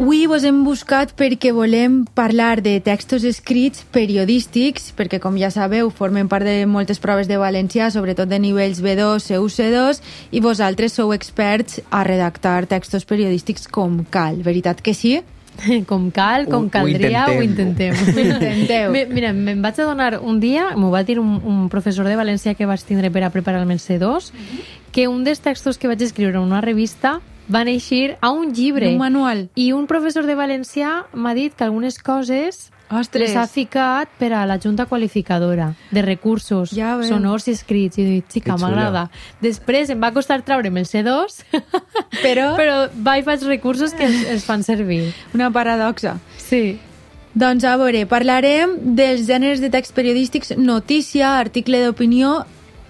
Avui 0.00 0.24
vos 0.26 0.44
hem 0.48 0.62
buscat 0.64 1.10
perquè 1.12 1.50
volem 1.52 1.98
parlar 2.16 2.62
de 2.64 2.78
textos 2.80 3.20
escrits 3.28 3.82
periodístics, 3.92 4.94
perquè 4.96 5.18
com 5.20 5.36
ja 5.36 5.50
sabeu 5.52 5.90
formen 5.92 6.24
part 6.30 6.46
de 6.48 6.64
moltes 6.66 6.96
proves 7.02 7.28
de 7.28 7.36
valencià, 7.36 7.90
sobretot 7.92 8.30
de 8.30 8.38
nivells 8.40 8.80
B2, 8.80 9.20
C1, 9.26 9.50
C2, 9.58 10.00
i 10.32 10.40
vosaltres 10.40 10.96
sou 10.96 11.12
experts 11.12 11.82
a 11.92 12.00
redactar 12.08 12.64
textos 12.66 13.04
periodístics 13.04 13.68
com 13.68 14.00
cal. 14.08 14.40
Veritat 14.42 14.80
que 14.80 14.94
sí? 14.96 15.18
Com 15.90 16.06
cal, 16.14 16.46
com 16.48 16.62
Ho- 16.64 16.66
ho 16.68 16.72
caldria, 16.72 17.26
ho 17.28 17.42
intentem. 17.44 17.92
intentem. 17.92 18.16
Ho 18.16 18.36
intenteu. 18.40 18.92
Mi- 18.94 19.04
Mira, 19.10 19.34
me'n 19.36 19.60
vaig 19.60 19.82
adonar 19.84 20.14
un 20.24 20.38
dia, 20.40 20.70
m'ho 20.80 20.88
va 20.94 21.02
dir 21.04 21.18
un, 21.20 21.34
un 21.44 21.66
professor 21.68 22.08
de 22.08 22.16
València 22.16 22.54
que 22.56 22.64
vaig 22.70 22.80
tindre 22.88 23.10
per 23.12 23.26
a 23.26 23.30
preparar 23.34 23.60
el 23.60 23.68
meu 23.68 23.76
C2, 23.76 24.30
que 24.96 25.08
un 25.12 25.26
dels 25.28 25.44
textos 25.44 25.76
que 25.76 25.90
vaig 25.92 26.00
escriure 26.08 26.38
en 26.40 26.46
una 26.48 26.62
revista 26.64 27.18
van 27.50 27.68
eixir 27.68 28.16
a 28.22 28.30
un 28.30 28.52
llibre. 28.54 28.88
Un 28.94 28.98
manual. 29.02 29.48
I 29.58 29.72
un 29.76 29.86
professor 29.90 30.24
de 30.26 30.36
valencià 30.38 31.02
m'ha 31.12 31.34
dit 31.34 31.52
que 31.54 31.64
algunes 31.66 31.98
coses 31.98 32.70
Ostres. 32.90 33.28
les 33.28 33.36
ha 33.38 33.44
ficat 33.46 34.08
per 34.18 34.32
a 34.34 34.44
la 34.46 34.56
Junta 34.58 34.86
Qualificadora 34.86 35.74
de 35.90 36.02
Recursos 36.02 36.70
Ja 36.74 36.96
veu. 36.96 37.06
Sonors 37.08 37.46
i 37.48 37.52
Escrits. 37.54 37.98
I 37.98 38.04
dic, 38.08 38.24
xica, 38.32 38.56
m'agrada. 38.58 39.08
Després 39.42 39.90
em 39.90 40.00
va 40.02 40.12
costar 40.14 40.40
traure'm 40.46 40.78
el 40.80 40.86
C2, 40.86 41.42
Però- 42.24 42.54
però 42.60 42.76
vaig 42.94 43.24
faig 43.26 43.42
recursos 43.46 43.92
que 43.94 44.06
els, 44.06 44.24
els 44.30 44.44
fan 44.46 44.62
servir. 44.66 45.12
Una 45.34 45.50
paradoxa. 45.50 46.16
Sí. 46.38 46.78
Doncs 47.34 47.62
a 47.62 47.76
veure, 47.78 48.06
parlarem 48.10 48.72
dels 48.98 49.22
gèneres 49.28 49.60
de 49.62 49.70
text 49.70 49.94
periodístics 49.94 50.56
notícia, 50.58 51.36
article 51.38 51.78
d'opinió 51.84 52.40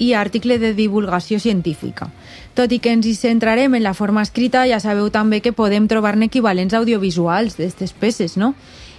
i 0.01 0.15
article 0.17 0.59
de 0.59 0.73
divulgació 0.75 1.39
científica. 1.39 2.09
Tot 2.57 2.73
i 2.73 2.81
que 2.83 2.95
ens 2.97 3.07
hi 3.07 3.15
centrarem 3.15 3.77
en 3.77 3.85
la 3.85 3.95
forma 3.95 4.25
escrita, 4.25 4.65
ja 4.67 4.81
sabeu 4.81 5.11
també 5.13 5.43
que 5.45 5.53
podem 5.53 5.87
trobar-ne 5.87 6.27
equivalents 6.33 6.75
audiovisuals 6.75 7.59
d'aquestes 7.61 7.93
peces, 7.93 8.37
no? 8.41 8.55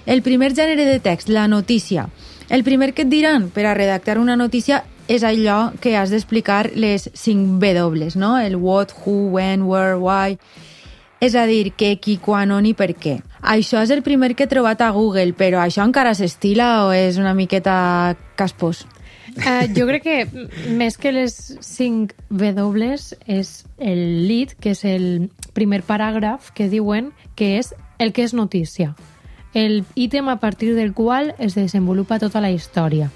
El 0.06 0.22
primer 0.22 0.54
gènere 0.54 0.86
de 0.86 1.00
text, 1.00 1.30
la 1.30 1.48
notícia. 1.48 2.08
El 2.50 2.64
primer 2.64 2.94
que 2.94 3.04
et 3.04 3.10
diran 3.10 3.50
per 3.50 3.66
a 3.66 3.74
redactar 3.74 4.18
una 4.22 4.38
notícia 4.38 4.84
és 5.12 5.26
allò 5.28 5.72
que 5.82 5.98
has 5.98 6.14
d'explicar 6.14 6.72
les 6.76 7.10
5 7.14 7.60
W, 7.60 8.12
no? 8.16 8.38
El 8.38 8.56
what, 8.56 8.94
who, 9.04 9.34
when, 9.34 9.66
where, 9.68 9.98
why... 9.98 10.38
És 11.22 11.36
a 11.38 11.44
dir, 11.46 11.76
què, 11.78 12.00
qui, 12.02 12.16
quan, 12.18 12.50
on 12.50 12.66
i 12.66 12.72
per 12.74 12.96
què. 12.98 13.20
Això 13.46 13.84
és 13.86 13.92
el 13.94 14.02
primer 14.02 14.32
que 14.34 14.48
he 14.48 14.50
trobat 14.50 14.82
a 14.82 14.90
Google, 14.90 15.36
però 15.38 15.60
això 15.62 15.86
encara 15.86 16.16
s'estila 16.18 16.88
o 16.88 16.96
és 16.98 17.20
una 17.22 17.36
miqueta 17.38 18.16
caspós? 18.36 18.88
Uh, 19.38 19.68
jo 19.76 19.88
crec 19.88 20.04
que 20.04 20.48
més 20.76 20.98
que 21.00 21.12
les 21.16 21.36
5 21.64 22.16
W 22.30 22.96
és 23.28 23.52
el 23.80 24.02
lead, 24.28 24.56
que 24.60 24.74
és 24.76 24.84
el 24.86 25.30
primer 25.56 25.82
paràgraf 25.88 26.52
que 26.56 26.70
diuen 26.70 27.12
que 27.36 27.58
és 27.60 27.74
el 28.00 28.14
que 28.14 28.26
és 28.28 28.34
notícia. 28.34 28.96
El 29.54 29.84
ítem 29.96 30.30
a 30.30 30.40
partir 30.40 30.76
del 30.76 30.94
qual 30.94 31.36
es 31.40 31.56
desenvolupa 31.56 32.20
tota 32.20 32.42
la 32.42 32.52
història. 32.52 33.12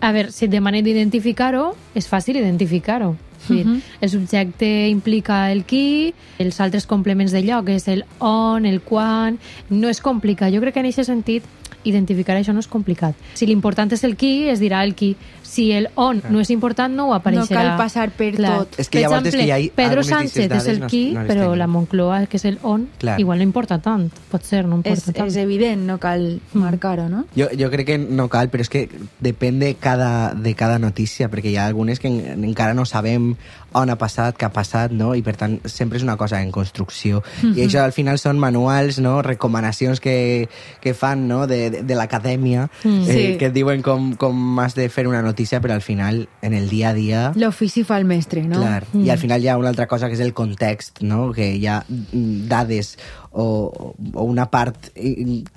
A 0.00 0.12
veure, 0.12 0.32
si 0.32 0.44
et 0.46 0.52
demanen 0.52 0.84
d'identificar-ho, 0.84 1.70
és 1.94 2.08
fàcil 2.10 2.36
identificar-ho. 2.36 3.16
Uh 3.48 3.54
-huh. 3.54 3.80
El 4.00 4.10
subjecte 4.10 4.88
implica 4.88 5.52
el 5.52 5.64
qui, 5.64 6.14
els 6.38 6.60
altres 6.60 6.86
complements 6.86 7.32
de 7.32 7.42
lloc 7.42 7.68
és 7.68 7.88
el 7.88 8.04
on, 8.18 8.66
el 8.66 8.80
quan... 8.80 9.38
No 9.70 9.88
és 9.88 10.00
complicat. 10.00 10.52
Jo 10.52 10.60
crec 10.60 10.74
que 10.74 10.80
en 10.80 10.86
aquest 10.86 11.06
sentit 11.06 11.44
identificar 11.84 12.36
això 12.36 12.52
no 12.52 12.60
és 12.60 12.68
complicat. 12.68 13.14
Si 13.34 13.46
l'important 13.46 13.92
és 13.92 14.04
el 14.04 14.16
qui, 14.16 14.48
es 14.48 14.60
dirà 14.60 14.82
el 14.84 14.94
qui. 14.94 15.14
Si 15.46 15.70
el 15.72 15.88
on 15.94 16.22
no 16.30 16.40
és 16.40 16.50
important, 16.50 16.92
no 16.94 17.08
ho 17.08 17.14
apareixerà. 17.14 17.46
cal 17.62 17.76
passar 17.78 18.10
per 18.10 18.34
tot. 18.36 18.74
És 18.78 18.88
que 18.88 18.98
per 18.98 19.02
llavors 19.08 19.26
és 19.26 19.34
exemple, 19.34 19.40
que 19.40 19.46
hi 19.46 19.50
ha 19.68 19.72
Pedro 19.76 20.02
Sánchez 20.02 20.50
és 20.52 20.66
el 20.68 20.80
no- 20.80 20.86
qui, 20.88 21.12
no 21.12 21.20
les 21.22 21.30
però 21.30 21.44
tenim. 21.46 21.58
la 21.58 21.66
Moncloa, 21.66 22.26
que 22.26 22.36
és 22.36 22.44
el 22.44 22.58
on, 22.62 22.88
Clar. 22.98 23.18
igual 23.20 23.38
no 23.38 23.44
importa 23.44 23.78
tant. 23.80 24.10
Pot 24.30 24.42
ser, 24.42 24.64
no 24.66 24.76
importa 24.76 25.10
És, 25.10 25.14
tant. 25.16 25.28
és 25.28 25.36
evident, 25.36 25.86
no 25.86 25.98
cal 25.98 26.40
marcar-ho, 26.52 27.08
no? 27.08 27.24
Jo, 27.36 27.46
jo 27.58 27.70
crec 27.70 27.86
que 27.86 27.98
no 27.98 28.28
cal, 28.28 28.50
però 28.50 28.60
és 28.60 28.68
que 28.68 28.88
depèn 29.20 29.58
de 29.60 29.74
cada, 29.74 30.34
de 30.34 30.54
cada 30.54 30.78
notícia, 30.78 31.30
perquè 31.30 31.50
hi 31.52 31.56
ha 31.56 31.66
algunes 31.66 32.00
que 32.00 32.08
en, 32.08 32.44
encara 32.44 32.74
no 32.74 32.84
sabem 32.84 33.36
on 33.76 33.90
ha 33.90 33.96
passat, 33.96 34.36
què 34.38 34.46
ha 34.46 34.52
passat, 34.52 34.90
no? 34.90 35.14
i 35.14 35.20
per 35.22 35.36
tant 35.36 35.60
sempre 35.68 35.98
és 35.98 36.02
una 36.02 36.16
cosa 36.16 36.40
en 36.40 36.50
construcció. 36.50 37.22
I 37.42 37.66
això 37.66 37.82
al 37.84 37.92
final 37.92 38.18
són 38.18 38.38
manuals, 38.38 38.98
no? 39.00 39.20
recomanacions 39.20 40.00
que, 40.00 40.48
que 40.80 40.94
fan 40.94 41.28
no? 41.28 41.46
de, 41.46 41.68
de, 41.70 41.82
de 41.82 41.94
l'acadèmia, 41.94 42.70
Mm. 42.84 43.02
eh, 43.02 43.12
Sí. 43.12 43.36
que 43.38 43.46
et 43.46 43.52
diuen 43.52 43.82
com, 43.82 44.14
com 44.16 44.58
has 44.60 44.74
de 44.74 44.88
fer 44.88 45.06
una 45.06 45.20
notícia, 45.20 45.35
però 45.60 45.74
al 45.74 45.82
final, 45.82 46.28
en 46.42 46.54
el 46.54 46.68
dia 46.68 46.90
a 46.90 46.94
dia... 46.94 47.20
L'ofici 47.36 47.84
fa 47.84 47.98
el 48.00 48.06
mestre, 48.08 48.42
no? 48.48 48.60
Clar, 48.62 48.86
i 48.96 49.10
al 49.10 49.18
final 49.18 49.44
hi 49.44 49.48
ha 49.48 49.58
una 49.60 49.68
altra 49.68 49.86
cosa 49.86 50.08
que 50.08 50.16
és 50.16 50.24
el 50.24 50.32
context, 50.34 51.02
no? 51.02 51.32
que 51.36 51.52
hi 51.56 51.66
ha 51.66 51.82
mm, 51.86 52.48
dades 52.48 52.96
o, 53.36 53.94
o 54.14 54.22
una 54.24 54.48
part 54.50 54.88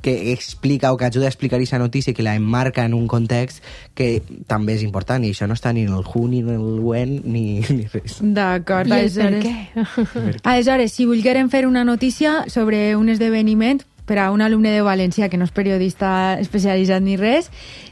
que 0.01 0.33
explica 0.33 0.91
o 0.91 0.97
que 0.97 1.05
ajuda 1.05 1.25
a 1.25 1.31
explicar 1.31 1.57
aquesta 1.57 1.79
notícia 1.79 2.13
que 2.13 2.23
la 2.23 2.35
emmarca 2.35 2.83
en 2.83 2.93
un 2.93 3.07
context 3.07 3.63
que 3.95 4.21
també 4.47 4.75
és 4.75 4.83
important 4.83 5.23
i 5.23 5.31
això 5.31 5.47
no 5.47 5.55
està 5.55 5.71
ni 5.73 5.85
en 5.87 5.93
el 5.95 6.03
who, 6.03 6.27
ni 6.27 6.41
en 6.43 6.49
el 6.57 6.81
when, 6.83 7.21
ni, 7.23 7.61
ni 7.75 7.87
res. 7.87 8.19
D'acord, 8.19 8.91
I 8.91 9.05
el 9.05 9.13
per 9.15 9.29
aleshores... 9.29 9.45
què? 9.45 10.39
Aleshores, 10.43 10.91
si 10.91 11.07
volguérem 11.07 11.49
fer 11.49 11.65
una 11.67 11.85
notícia 11.87 12.43
sobre 12.51 12.97
un 12.99 13.09
esdeveniment 13.09 13.85
per 14.09 14.17
a 14.23 14.31
un 14.33 14.41
alumne 14.41 14.71
de 14.73 14.81
València 14.81 15.29
que 15.29 15.37
no 15.37 15.45
és 15.45 15.51
periodista 15.53 16.09
especialitzat 16.41 17.03
ni 17.05 17.13
res, 17.19 17.51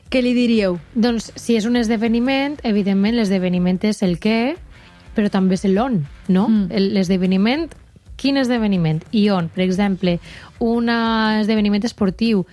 què 0.09 0.23
li 0.25 0.31
diríeu? 0.33 0.79
Doncs 0.97 1.29
si 1.37 1.53
és 1.59 1.67
un 1.69 1.77
esdeveniment, 1.77 2.55
evidentment 2.65 3.13
l'esdeveniment 3.19 3.77
és 3.85 4.01
el 4.01 4.15
què, 4.23 4.55
però 5.13 5.29
també 5.29 5.53
és 5.59 5.65
l'on, 5.69 5.99
no? 6.27 6.47
Mm. 6.49 6.71
El- 6.73 6.89
L'esdeveniment, 6.97 7.67
quin 8.17 8.37
esdeveniment 8.41 9.03
i 9.11 9.27
on? 9.29 9.51
Per 9.53 9.61
exemple, 9.65 10.17
un 10.59 10.89
esdeveniment 10.89 11.85
esportiu 11.85 12.47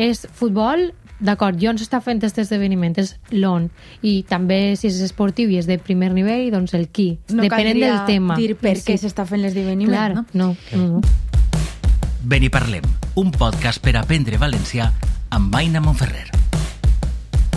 és 0.00 0.22
futbol, 0.32 0.90
d'acord, 1.20 1.60
i 1.60 1.68
on 1.68 1.76
s'està 1.76 1.98
fent 2.00 2.22
aquest 2.22 2.38
esdeveniment? 2.40 2.94
És 3.02 3.14
l'on. 3.36 3.66
I 4.00 4.22
també, 4.28 4.76
si 4.80 4.88
és 4.88 5.00
esportiu 5.04 5.50
i 5.52 5.58
és 5.60 5.66
de 5.68 5.76
primer 5.76 6.08
nivell, 6.16 6.46
doncs 6.54 6.72
el 6.78 6.88
qui. 6.88 7.18
No 7.34 7.42
Depenent 7.44 7.76
del 7.82 7.98
tema. 8.08 8.36
dir 8.40 8.54
per 8.56 8.78
què 8.80 8.96
s'està 8.96 9.26
fent 9.28 9.42
l'esdeveniment, 9.44 9.92
Clar, 9.92 10.14
no? 10.14 10.24
no, 10.32 10.54
no. 10.72 11.02
Ben 11.02 11.29
i 12.38 12.48
parlem, 12.48 12.84
un 13.18 13.32
podcast 13.34 13.80
per 13.82 13.96
aprendre 13.98 14.38
valencià 14.38 14.84
amb 15.34 15.54
Aina 15.58 15.80
Monferrer. 15.82 16.28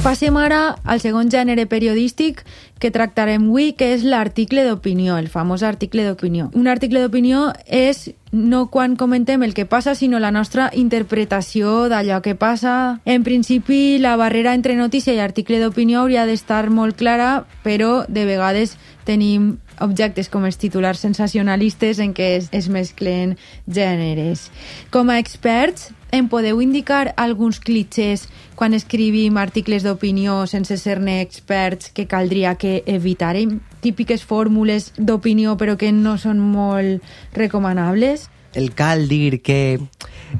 Passem 0.01 0.33
ara 0.41 0.79
al 0.83 0.97
segon 0.99 1.29
gènere 1.29 1.67
periodístic 1.69 2.41
que 2.83 2.91
tractarem 2.91 3.47
avui, 3.47 3.71
que 3.79 3.93
és 3.95 4.03
l'article 4.03 4.65
d'opinió, 4.67 5.15
el 5.15 5.29
famós 5.31 5.63
article 5.63 6.03
d'opinió. 6.03 6.49
Un 6.59 6.67
article 6.67 6.99
d'opinió 6.99 7.45
és 7.63 8.09
no 8.33 8.65
quan 8.73 8.97
comentem 8.99 9.45
el 9.45 9.53
que 9.53 9.67
passa, 9.69 9.93
sinó 9.95 10.19
la 10.19 10.33
nostra 10.35 10.67
interpretació 10.75 11.87
d'allò 11.87 12.19
que 12.25 12.35
passa. 12.35 12.99
En 13.05 13.23
principi, 13.23 13.99
la 14.03 14.17
barrera 14.19 14.55
entre 14.57 14.75
notícia 14.75 15.15
i 15.15 15.21
article 15.23 15.61
d'opinió 15.61 16.01
hauria 16.01 16.27
d'estar 16.27 16.67
molt 16.73 16.99
clara, 16.99 17.45
però 17.63 18.03
de 18.09 18.25
vegades 18.27 18.75
tenim 19.07 19.53
objectes 19.79 20.29
com 20.29 20.43
els 20.45 20.59
titulars 20.59 20.99
sensacionalistes 21.03 21.99
en 22.03 22.13
què 22.13 22.33
es, 22.37 22.49
es 22.51 22.69
mesclen 22.69 23.37
gèneres. 23.67 24.49
Com 24.91 25.09
a 25.09 25.19
experts, 25.21 25.91
em 26.13 26.27
podeu 26.29 26.61
indicar 26.61 27.13
alguns 27.17 27.57
clitxers 27.59 28.27
quan 28.53 28.75
escrivim 28.77 29.37
articles 29.41 29.81
d'opinió 29.81 30.43
sense 30.47 30.77
ser-ne 30.77 31.19
experts 31.23 31.89
que 31.89 32.05
caldria 32.07 32.53
que 32.61 32.72
evitàrem? 32.85 33.59
Típiques 33.83 34.23
fórmules 34.25 34.91
d'opinió 34.97 35.53
però 35.59 35.75
que 35.77 35.91
no 35.93 36.17
són 36.17 36.39
molt 36.39 37.03
recomanables? 37.37 38.29
El 38.53 38.71
cal 38.77 39.07
dir 39.09 39.41
que 39.41 39.79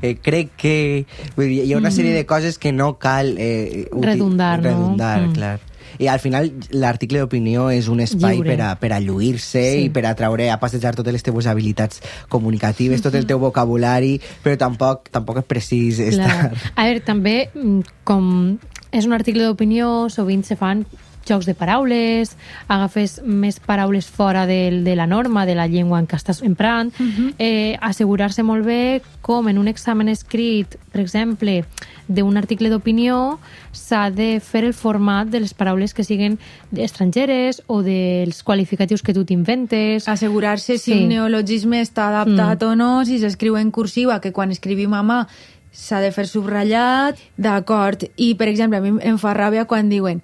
eh, 0.02 0.16
crec 0.22 0.52
que... 0.58 1.06
Dir, 1.38 1.52
hi 1.66 1.74
ha 1.74 1.78
una 1.80 1.90
sèrie 1.94 2.14
de 2.14 2.26
coses 2.30 2.58
que 2.62 2.72
no 2.72 2.96
cal... 3.02 3.36
Eh, 3.42 3.88
Redundar, 3.92 4.60
no? 4.62 4.70
Redundar, 4.70 5.22
Mm. 5.28 5.34
clar. 5.38 5.60
I 6.02 6.08
al 6.10 6.18
final 6.18 6.48
l'article 6.74 7.20
d'opinió 7.22 7.68
és 7.70 7.86
un 7.88 8.00
espai 8.02 8.40
Lliure. 8.40 8.50
per 8.56 8.62
a, 8.66 8.70
per 8.82 8.90
a 8.96 9.00
lluir-se 9.00 9.62
Sí. 9.76 9.84
i 9.86 9.90
per 9.94 10.08
a 10.10 10.16
treure, 10.18 10.48
a 10.50 10.58
passejar 10.60 10.96
totes 10.98 11.14
les 11.14 11.22
teves 11.22 11.46
habilitats 11.46 12.02
comunicatives, 12.30 13.02
tot 13.06 13.14
el 13.14 13.28
teu 13.30 13.38
vocabulari, 13.40 14.16
però 14.44 14.58
tampoc, 14.58 15.10
tampoc 15.14 15.38
és 15.44 15.46
precís 15.46 16.00
estar... 16.02 16.50
Clar. 16.50 16.72
A 16.76 16.86
veure, 16.88 17.00
també, 17.06 17.36
mm, 17.54 17.82
com 18.10 18.58
és 18.92 19.06
un 19.06 19.14
article 19.14 19.46
d'opinió, 19.46 20.10
sovint 20.10 20.42
se 20.46 20.56
fan 20.58 20.86
jocs 21.28 21.46
de 21.46 21.54
paraules, 21.56 22.36
agafes 22.68 23.22
més 23.24 23.60
paraules 23.64 24.06
fora 24.06 24.46
del, 24.46 24.84
de 24.84 24.96
la 24.96 25.08
norma, 25.08 25.46
de 25.46 25.56
la 25.56 25.68
llengua 25.68 26.00
en 26.00 26.08
què 26.08 26.18
estàs 26.20 26.44
emprant, 26.44 26.94
uh 27.00 27.04
-huh. 27.04 27.34
eh, 27.40 27.78
assegurar-se 27.82 28.44
molt 28.44 28.66
bé 28.66 29.02
com 29.22 29.48
en 29.48 29.58
un 29.58 29.68
examen 29.68 30.10
escrit, 30.10 30.76
per 30.92 31.02
exemple, 31.02 31.64
d'un 32.08 32.38
article 32.38 32.70
d'opinió, 32.70 33.40
s'ha 33.72 34.12
de 34.12 34.40
fer 34.40 34.64
el 34.66 34.74
format 34.74 35.28
de 35.28 35.40
les 35.40 35.54
paraules 35.54 35.94
que 35.94 36.04
siguin 36.04 36.38
estrangeres 36.76 37.64
o 37.68 37.82
dels 37.82 38.44
qualificatius 38.44 39.02
que 39.02 39.14
tu 39.14 39.24
t'inventes. 39.26 40.08
Assegurar-se 40.08 40.78
si 40.78 40.92
Sí. 40.92 41.04
un 41.04 41.10
neologisme 41.10 41.82
està 41.82 42.10
adaptat 42.10 42.62
mm. 42.62 42.68
o 42.68 42.76
no, 42.76 43.06
si 43.06 43.20
s'escriu 43.20 43.58
en 43.58 43.72
cursiva, 43.72 44.20
que 44.20 44.32
quan 44.32 44.52
escrivim 44.52 44.94
a 44.94 45.04
mà 45.04 45.28
s'ha 45.72 46.00
de 46.02 46.12
fer 46.12 46.28
subratllat, 46.28 47.18
d'acord. 47.38 48.04
I, 48.16 48.36
per 48.36 48.48
exemple, 48.48 48.78
a 48.78 48.82
mi 48.82 49.00
em 49.02 49.18
fa 49.18 49.34
ràbia 49.34 49.66
quan 49.66 49.90
diuen 49.90 50.22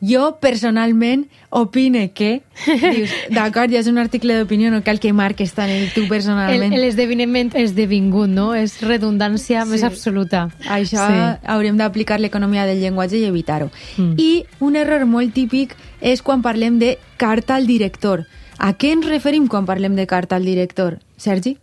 jo 0.00 0.38
personalment 0.40 1.26
opine 1.50 2.10
que... 2.12 2.42
Dius, 2.66 3.10
d'acord, 3.30 3.70
ja 3.72 3.80
és 3.80 3.86
un 3.88 3.98
article 3.98 4.36
d'opinió, 4.38 4.70
no 4.70 4.82
cal 4.84 5.00
que 5.00 5.12
marques 5.12 5.52
tant 5.54 5.70
el 5.70 5.90
tu 5.94 6.02
El- 6.04 6.08
personalment. 6.08 6.74
L'esdeveniment 6.76 7.52
és 7.56 7.74
devingut, 7.74 8.28
no? 8.28 8.54
És 8.54 8.80
redundància 8.82 9.64
Sí. 9.64 9.70
més 9.70 9.82
absoluta. 9.82 10.48
Això 10.68 11.06
Sí. 11.08 11.46
hauríem 11.46 11.76
d'aplicar 11.76 12.20
l'economia 12.20 12.66
del 12.66 12.80
llenguatge 12.80 13.18
i 13.18 13.24
evitar-ho. 13.24 13.70
Mm. 13.96 14.14
I 14.18 14.44
un 14.60 14.76
error 14.76 15.06
molt 15.06 15.32
típic 15.34 15.76
és 16.00 16.22
quan 16.22 16.42
parlem 16.42 16.78
de 16.78 16.98
carta 17.16 17.54
al 17.56 17.66
director. 17.66 18.26
A 18.58 18.74
què 18.78 18.92
ens 18.92 19.06
referim 19.06 19.48
quan 19.48 19.66
parlem 19.66 19.96
de 19.96 20.06
carta 20.06 20.36
al 20.36 20.44
director? 20.44 20.98
Sergi? 21.16 21.56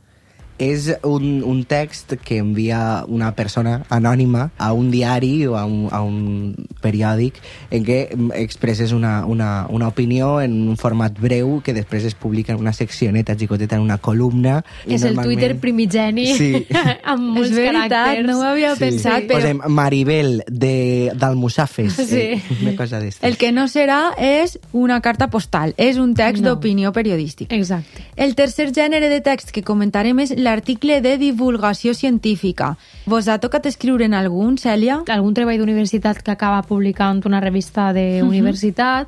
És 0.62 0.92
un, 1.04 1.42
un 1.44 1.64
text 1.66 2.14
que 2.24 2.38
envia 2.38 3.04
una 3.10 3.32
persona 3.34 3.80
anònima 3.90 4.52
a 4.62 4.72
un 4.78 4.92
diari 4.94 5.48
o 5.50 5.56
a 5.58 5.66
un, 5.66 5.88
a 5.92 6.02
un 6.06 6.54
periòdic 6.84 7.40
en 7.74 7.84
què 7.88 7.98
expresses 8.38 8.92
una, 8.94 9.26
una, 9.26 9.66
una 9.70 9.88
opinió 9.90 10.40
en 10.42 10.54
un 10.70 10.78
format 10.78 11.18
breu 11.18 11.62
que 11.66 11.74
després 11.74 12.06
es 12.06 12.14
publica 12.14 12.54
en 12.54 12.60
una 12.62 12.74
seccioneta 12.74 13.36
xicoteta, 13.38 13.76
en 13.76 13.82
una 13.82 13.98
columna. 13.98 14.60
És 14.86 15.02
el 15.04 15.16
normalment- 15.16 15.24
Twitter 15.24 15.60
primigeni 15.60 16.28
Sí. 16.38 16.66
amb 17.04 17.24
molts 17.34 17.50
és 17.50 17.56
veritat, 17.58 17.92
caràcters. 17.92 18.28
no 18.28 18.40
ho 18.40 18.44
havia 18.52 18.76
Sí. 18.76 18.80
pensat, 18.86 19.24
però 19.28 19.40
Posem 19.42 19.62
Maribel 19.68 20.44
de 20.48 21.12
d'Almussafes. 21.16 21.94
Sí. 21.94 22.20
Eh, 22.22 22.42
una 22.62 22.76
cosa 22.76 23.00
d'estes. 23.00 23.24
el 23.28 23.38
que 23.38 23.52
no 23.52 23.66
serà 23.68 24.12
és 24.18 24.60
una 24.72 25.02
carta 25.02 25.30
postal, 25.30 25.74
és 25.78 25.98
un 25.98 26.14
text 26.14 26.44
No. 26.44 26.52
d'opinió 26.56 26.92
periodística. 26.94 27.56
Exacte. 27.56 28.04
El 28.16 28.36
tercer 28.36 28.72
gènere 28.72 29.10
de 29.10 29.22
text 29.22 29.50
que 29.52 29.64
comentarem 29.64 30.20
és 30.20 30.32
l'article 30.52 31.00
de 31.02 31.16
divulgació 31.18 31.96
científica. 31.96 32.76
Vos 33.10 33.28
ha 33.32 33.40
tocat 33.42 33.66
escriure 33.70 34.06
en 34.06 34.14
algun, 34.18 34.58
Cèlia? 34.60 35.02
algun 35.12 35.34
treball 35.34 35.62
d'universitat 35.62 36.22
que 36.22 36.34
acaba 36.36 36.62
publicant 36.68 37.24
una 37.26 37.40
revista 37.42 37.92
de 37.96 38.22
universitat 38.24 39.08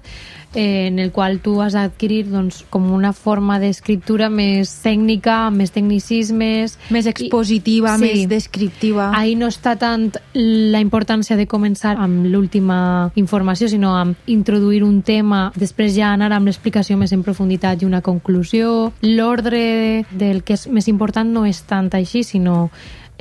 eh, 0.56 0.88
en 0.88 1.00
el 1.00 1.12
qual 1.12 1.40
tu 1.40 1.62
has 1.62 1.74
d'adquirir 1.74 2.28
doncs, 2.30 2.64
com 2.70 2.92
una 2.94 3.14
forma 3.14 3.60
d'escriptura 3.60 4.30
més 4.30 4.72
tècnica, 4.84 5.48
amb 5.48 5.58
més 5.64 5.72
tecnicismes... 5.76 6.78
Més 6.94 7.08
expositiva, 7.08 7.96
I- 7.98 8.02
més 8.02 8.28
descriptiva. 8.30 9.12
Ahí 9.18 9.36
no 9.36 9.48
està 9.52 9.76
tant 9.80 10.12
la 10.34 10.82
importància 10.84 11.38
de 11.38 11.48
començar 11.48 11.96
amb 11.98 12.26
l'última 12.26 13.12
informació, 13.16 13.68
sinó 13.70 13.96
amb 13.98 14.16
introduir 14.28 14.84
un 14.84 15.02
tema, 15.02 15.52
després 15.56 15.96
ja 15.96 16.14
anar 16.14 16.32
amb 16.34 16.50
l'explicació 16.50 16.98
més 16.98 17.14
en 17.14 17.24
profunditat 17.24 17.82
i 17.84 17.86
una 17.90 18.02
conclusió. 18.02 18.92
L'ordre 19.02 20.06
del 20.12 20.44
que 20.44 20.54
és 20.58 20.68
més 20.68 20.88
important 20.88 21.30
no 21.34 21.46
és 21.46 21.64
tant 21.68 21.90
així, 21.94 22.24
sinó 22.24 22.70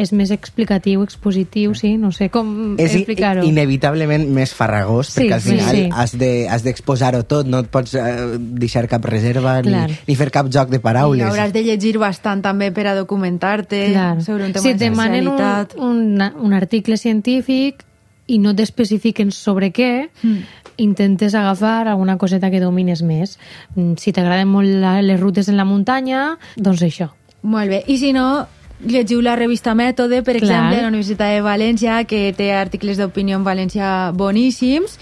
és 0.02 0.12
més 0.12 0.30
explicatiu, 0.34 1.02
expositiu, 1.02 1.74
sí, 1.74 1.96
no 1.96 2.10
sé 2.12 2.28
com 2.30 2.74
és 2.78 2.92
i- 2.94 2.98
explicar-ho. 2.98 3.44
inevitablement 3.46 4.26
més 4.28 4.52
farragós, 4.54 5.08
Sí, 5.08 5.20
perquè 5.22 5.34
al 5.34 5.40
sí, 5.40 5.50
final 5.56 5.76
sí. 5.76 5.88
has 5.92 6.16
de- 6.18 6.48
has 6.48 6.62
d'exposar-ho 6.64 7.22
tot, 7.24 7.46
no 7.46 7.60
et 7.60 7.68
pots 7.68 7.94
eh, 7.94 8.36
deixar 8.38 8.86
cap 8.88 9.04
reserva 9.04 9.60
ni, 9.62 9.68
Clar. 9.70 9.90
ni 10.06 10.14
fer 10.16 10.30
cap 10.30 10.48
joc 10.50 10.68
de 10.68 10.76
I 10.76 10.80
paraules. 10.80 11.26
hauràs 11.26 11.52
de 11.52 11.62
llegir 11.62 11.96
bastant 11.98 12.42
també 12.42 12.72
per 12.72 12.86
a 12.88 12.94
documentar-te 12.94 13.94
sobre 14.20 14.46
un 14.46 14.52
tema 14.52 14.62
si 14.62 14.72
de 14.74 14.78
demanen 14.78 15.28
un, 15.28 15.34
especialitat. 15.34 15.76
un, 15.78 16.22
un 16.46 16.52
article 16.52 16.96
científic 16.96 17.84
i 18.26 18.38
no 18.38 18.54
t'especifiquen 18.54 19.30
sobre 19.32 19.72
què, 19.72 20.08
Mm. 20.22 20.38
intentes 20.78 21.34
agafar 21.34 21.86
alguna 21.88 22.16
coseta 22.18 22.50
que 22.50 22.60
domines 22.60 23.02
més. 23.02 23.38
Mm, 23.74 23.94
Si 23.98 24.12
t'agraden 24.12 24.48
molt 24.48 24.68
la, 24.68 25.02
les 25.02 25.20
rutes 25.20 25.48
en 25.48 25.56
la 25.56 25.64
muntanya, 25.64 26.38
doncs 26.56 26.82
això. 26.82 27.10
Molt 27.42 27.68
bé. 27.68 27.84
I 27.88 27.98
si 27.98 28.12
no, 28.12 28.46
llegiu 28.86 29.20
la 29.22 29.36
revista 29.36 29.74
Mètode, 29.74 30.22
per 30.22 30.36
Clar. 30.36 30.42
exemple, 30.42 30.76
de 30.76 30.82
la 30.82 30.88
Universitat 30.88 31.36
de 31.36 31.42
València, 31.44 32.00
que 32.08 32.32
té 32.36 32.52
articles 32.54 32.98
d'opinió 32.98 33.38
en 33.38 33.44
valencià 33.46 34.12
boníssims, 34.14 34.98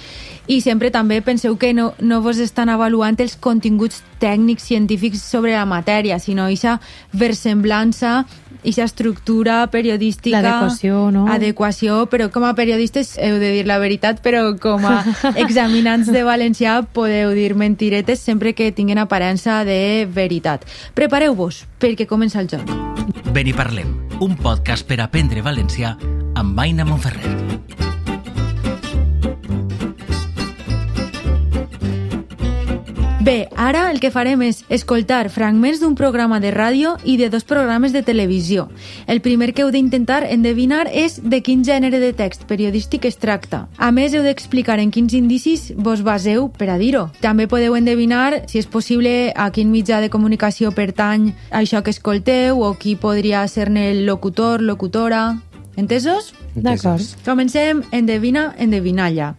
i 0.50 0.58
sempre 0.64 0.90
també 0.90 1.20
penseu 1.22 1.54
que 1.60 1.70
no, 1.76 1.92
no 2.02 2.20
vos 2.24 2.40
estan 2.42 2.72
avaluant 2.72 3.14
els 3.22 3.36
continguts 3.38 4.02
tècnics 4.18 4.66
científics 4.66 5.22
sobre 5.22 5.54
la 5.54 5.64
matèria, 5.64 6.18
sinó 6.18 6.48
aquesta 6.48 6.80
versemblança, 7.14 8.24
aquesta 8.58 8.88
estructura 8.88 9.60
periodística... 9.70 10.40
L'adequació, 10.42 11.04
no? 11.14 11.28
Adequació, 11.30 12.02
però 12.10 12.28
com 12.34 12.44
a 12.48 12.56
periodistes 12.58 13.14
heu 13.22 13.38
de 13.38 13.52
dir 13.54 13.68
la 13.70 13.78
veritat, 13.78 14.24
però 14.24 14.42
com 14.60 14.84
a 14.90 15.04
examinants 15.44 16.10
de 16.10 16.24
valencià 16.26 16.80
podeu 16.82 17.30
dir 17.38 17.54
mentiretes 17.54 18.18
sempre 18.18 18.52
que 18.58 18.72
tinguin 18.74 18.98
aparença 18.98 19.62
de 19.64 20.08
veritat. 20.10 20.66
Prepareu-vos, 20.98 21.62
perquè 21.78 22.10
comença 22.10 22.42
el 22.42 22.50
joc. 22.50 22.66
Ben 23.30 23.46
i 23.46 23.54
parlem, 23.54 23.94
un 24.18 24.34
podcast 24.34 24.88
per 24.90 24.98
aprendre 25.06 25.46
valencià 25.46 25.94
amb 26.34 26.58
Aina 26.58 26.84
Monferrer. 26.88 27.89
Bé, 33.20 33.50
ara 33.54 33.90
el 33.92 33.98
que 34.00 34.08
farem 34.08 34.40
és 34.46 34.62
escoltar 34.72 35.26
fragments 35.28 35.82
d'un 35.82 35.92
programa 35.92 36.38
de 36.40 36.48
ràdio 36.54 36.94
i 37.04 37.18
de 37.20 37.26
dos 37.28 37.44
programes 37.44 37.92
de 37.92 38.00
televisió. 38.00 38.70
El 39.06 39.20
primer 39.20 39.50
que 39.52 39.60
heu 39.60 39.68
d'intentar 39.74 40.22
endevinar 40.24 40.86
és 40.88 41.18
de 41.20 41.42
quin 41.44 41.60
gènere 41.60 42.00
de 42.00 42.14
text 42.16 42.46
periodístic 42.48 43.04
es 43.04 43.20
tracta. 43.20 43.66
A 43.76 43.90
més, 43.92 44.16
heu 44.16 44.24
d'explicar 44.24 44.78
en 44.80 44.88
quins 44.88 45.12
indicis 45.12 45.68
vos 45.76 46.00
baseu 46.00 46.48
per 46.48 46.70
a 46.72 46.78
dir-ho. 46.80 47.10
També 47.20 47.44
podeu 47.44 47.76
endevinar, 47.76 48.48
si 48.48 48.56
és 48.62 48.66
possible, 48.66 49.34
a 49.36 49.50
quin 49.52 49.68
mitjà 49.68 50.00
de 50.00 50.08
comunicació 50.08 50.72
pertany 50.72 51.34
això 51.50 51.84
que 51.84 51.92
escolteu 51.92 52.64
o 52.64 52.72
qui 52.80 52.96
podria 52.96 53.44
ser-ne 53.48 53.90
el 53.92 54.06
locutor, 54.08 54.64
locutora... 54.64 55.36
Entesos? 55.76 56.32
D'acord. 56.56 57.04
Comencem 57.24 57.84
endevina, 57.92 58.50
endevinalla. 58.58 59.34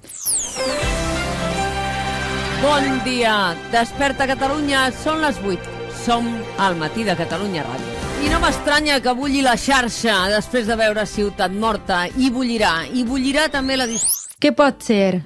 Bon 2.62 3.00
dia! 3.02 3.56
Desperta 3.74 4.28
Catalunya, 4.30 4.92
són 4.94 5.24
les 5.24 5.40
8. 5.42 5.72
Som 6.04 6.28
al 6.62 6.76
matí 6.78 7.02
de 7.02 7.16
Catalunya 7.18 7.64
Ràdio. 7.66 7.96
I 8.22 8.30
no 8.30 8.38
m'estranya 8.44 9.00
que 9.02 9.16
bulli 9.18 9.42
la 9.42 9.56
xarxa 9.58 10.28
després 10.30 10.70
de 10.70 10.78
veure 10.78 11.08
Ciutat 11.10 11.56
Morta. 11.58 12.04
I 12.06 12.30
bullirà. 12.30 12.84
I 12.94 13.02
bullirà 13.02 13.48
també 13.50 13.80
la. 13.82 13.90
Què 14.38 14.54
pot 14.54 14.86
ser? 14.86 15.24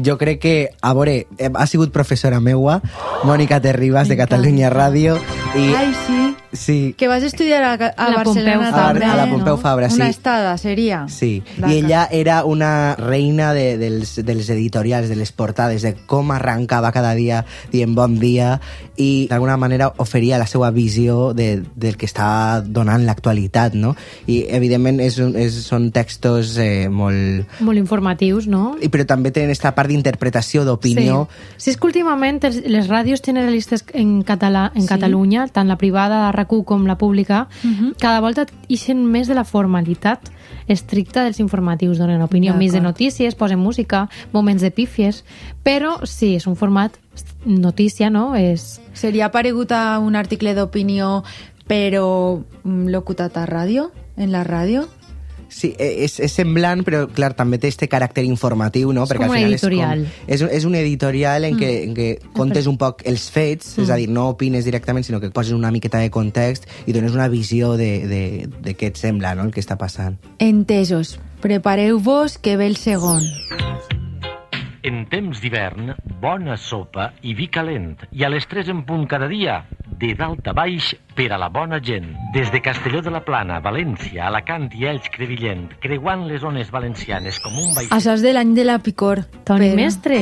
Jo 0.00 0.16
crec 0.16 0.40
que, 0.40 0.56
a 0.80 0.94
veure, 0.96 1.18
eh, 1.36 1.52
ha 1.52 1.66
sigut 1.68 1.92
professora 1.92 2.40
meua, 2.40 2.80
Mònica 3.28 3.60
Terribas, 3.60 4.08
de 4.08 4.16
Catalunya 4.16 4.72
Ràdio, 4.72 5.20
i... 5.52 5.68
Ai, 5.76 5.92
sí. 6.06 6.37
Sí, 6.52 6.94
Que 6.96 7.08
vas 7.08 7.22
estudiar 7.22 7.62
a, 7.62 7.72
a 7.74 8.08
La 8.10 8.16
Barcelona 8.16 8.24
Pompeu 8.24 8.60
també, 8.62 8.70
Fabra, 8.72 9.12
a 9.12 9.16
la 9.16 9.26
Pompeu 9.30 9.54
no? 9.56 9.60
Fabra, 9.60 9.90
sí. 9.90 9.96
Una 10.00 10.08
estada, 10.08 10.56
seria. 10.58 11.02
Sí, 11.08 11.42
i 11.68 11.72
ella 11.74 12.06
era 12.10 12.44
una 12.44 12.94
reina 12.96 13.52
de, 13.52 13.76
dels, 13.78 14.14
dels 14.24 14.48
editorials, 14.50 15.08
de 15.10 15.16
les 15.16 15.32
portades, 15.32 15.82
de 15.82 15.94
com 16.08 16.30
arrancava 16.32 16.90
cada 16.92 17.12
dia 17.14 17.44
dient 17.72 17.94
bon 17.94 18.18
dia 18.18 18.60
i 18.96 19.26
d'alguna 19.30 19.56
manera 19.60 19.92
oferia 19.98 20.38
la 20.40 20.46
seva 20.50 20.70
visió 20.74 21.32
de, 21.34 21.62
del 21.76 21.96
que 22.00 22.06
està 22.08 22.62
donant 22.64 23.04
l'actualitat, 23.06 23.74
no? 23.78 23.92
I 24.26 24.40
evidentment 24.48 24.98
és, 25.04 25.18
un- 25.22 25.36
és, 25.38 25.54
són 25.68 25.90
textos 25.92 26.56
eh, 26.58 26.88
molt... 26.90 27.44
Molt 27.60 27.78
informatius, 27.78 28.48
no? 28.50 28.76
I, 28.82 28.88
però 28.88 29.04
també 29.06 29.30
tenen 29.30 29.52
aquesta 29.52 29.74
part 29.76 29.92
d'interpretació, 29.92 30.64
d'opinió. 30.66 31.26
Sí. 31.28 31.68
sí, 31.68 31.70
és 31.70 31.76
que 31.78 31.86
últimament 31.92 32.40
les 32.66 32.88
ràdios 32.88 33.22
generalistes 33.22 33.84
en 33.92 34.22
català 34.26 34.70
en 34.74 34.82
Sí. 34.82 34.88
Catalunya, 34.88 35.46
tant 35.52 35.68
la 35.68 35.76
privada, 35.76 36.22
la 36.24 36.32
RAC1 36.38 36.64
com 36.64 36.86
la 36.86 36.96
pública, 36.98 37.48
Mhm. 37.62 37.94
cada 37.98 38.20
volta 38.20 38.46
ixen 38.68 39.04
més 39.06 39.28
de 39.28 39.34
la 39.34 39.44
formalitat 39.44 40.30
estricta 40.68 41.24
dels 41.24 41.40
informatius, 41.40 41.98
donen 41.98 42.22
opinió 42.22 42.54
més 42.54 42.72
de 42.72 42.80
notícies, 42.80 43.34
posen 43.34 43.58
música, 43.58 44.08
moments 44.32 44.62
de 44.62 44.70
pífies, 44.70 45.24
però 45.64 46.04
sí, 46.06 46.34
és 46.36 46.46
un 46.46 46.56
format 46.56 46.92
notícia, 47.44 48.10
no? 48.10 48.34
És... 48.36 48.80
Seria 48.92 49.30
paregut 49.30 49.72
a 49.72 49.98
un 49.98 50.16
article 50.16 50.54
d'opinió, 50.54 51.24
però 51.68 52.42
mm, 52.64 52.88
locutat 52.88 53.36
a 53.36 53.46
ràdio, 53.46 53.90
en 54.16 54.32
la 54.32 54.44
ràdio? 54.44 54.88
Sí, 55.48 55.72
eh, 55.80 56.04
és, 56.04 56.18
és 56.20 56.32
semblant, 56.32 56.82
però 56.84 57.06
clar, 57.10 57.32
també 57.36 57.58
té 57.60 57.70
este 57.72 57.88
caràcter 57.90 58.24
informatiu, 58.28 58.92
no? 58.92 59.06
És 59.08 59.14
com 59.16 59.32
un 59.32 59.38
editorial. 59.40 60.04
És, 60.04 60.12
com, 60.12 60.34
és, 60.36 60.44
un, 60.44 60.52
és 60.60 60.66
un 60.68 60.76
editorial 60.78 61.48
en 61.48 61.56
què, 61.58 61.70
en 61.86 61.94
què 61.96 62.08
contes 62.36 62.68
un 62.70 62.76
poc 62.80 63.02
els 63.08 63.28
fets, 63.32 63.76
és 63.80 63.90
a 63.90 63.96
dir, 64.00 64.10
no 64.12 64.28
opines 64.34 64.68
directament, 64.68 65.06
sinó 65.06 65.22
que 65.22 65.32
poses 65.34 65.56
una 65.56 65.72
miqueta 65.74 66.02
de 66.04 66.12
context 66.14 66.68
i 66.86 66.96
dones 66.96 67.16
una 67.16 67.30
visió 67.32 67.74
de, 67.80 67.92
de, 68.10 68.22
de 68.60 68.76
què 68.76 68.92
et 68.92 69.00
sembla, 69.00 69.34
no?, 69.38 69.48
el 69.48 69.54
que 69.56 69.64
està 69.64 69.78
passant. 69.80 70.20
Entesos. 70.38 71.16
Prepareu-vos 71.40 72.36
que 72.42 72.56
ve 72.58 72.66
el 72.66 72.76
segon. 72.76 73.22
En 74.88 75.04
temps 75.10 75.40
d'hivern, 75.42 75.92
bona 76.22 76.56
sopa 76.58 77.12
i 77.26 77.34
vi 77.38 77.48
calent. 77.52 77.96
I 78.14 78.24
a 78.24 78.30
les 78.32 78.46
3 78.50 78.70
en 78.72 78.84
punt 78.88 79.06
cada 79.10 79.28
dia, 79.30 79.62
de 79.98 80.14
dalt 80.14 80.46
a 80.46 80.52
baix 80.54 80.92
per 81.16 81.32
a 81.32 81.38
la 81.38 81.48
bona 81.48 81.80
gent. 81.82 82.06
Des 82.34 82.50
de 82.52 82.60
Castelló 82.62 83.00
de 83.02 83.10
la 83.10 83.24
Plana, 83.24 83.58
València, 83.60 84.26
Alacant 84.28 84.68
i 84.78 84.86
Elx 84.86 85.10
Crevillent, 85.14 85.68
creuant 85.82 86.26
les 86.28 86.40
zones 86.40 86.70
valencianes 86.70 87.40
com 87.42 87.56
un 87.58 87.74
vaixell... 87.74 87.96
Això 87.98 88.14
és 88.14 88.22
de 88.22 88.32
l'any 88.36 88.54
de 88.54 88.64
la 88.68 88.78
picor. 88.78 89.24
Toni 89.44 89.72
però- 89.72 89.80
Mestre. 89.82 90.20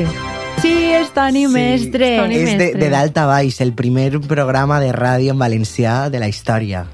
Sí, 0.63 0.73
és 0.97 1.11
Toni 1.13 1.45
Sí, 1.47 1.53
Mestre. 1.53 2.17
Toni 2.23 2.39
és 2.41 2.49
de, 2.51 2.57
Mestre. 2.57 2.81
de 2.81 2.89
dalt 2.91 3.19
a 3.21 3.27
baix, 3.29 3.61
el 3.61 3.75
primer 3.77 4.09
programa 4.25 4.81
de 4.81 4.93
ràdio 4.97 5.37
en 5.37 5.39
valencià 5.39 6.09
de 6.09 6.19
la 6.25 6.29
història. 6.33 6.87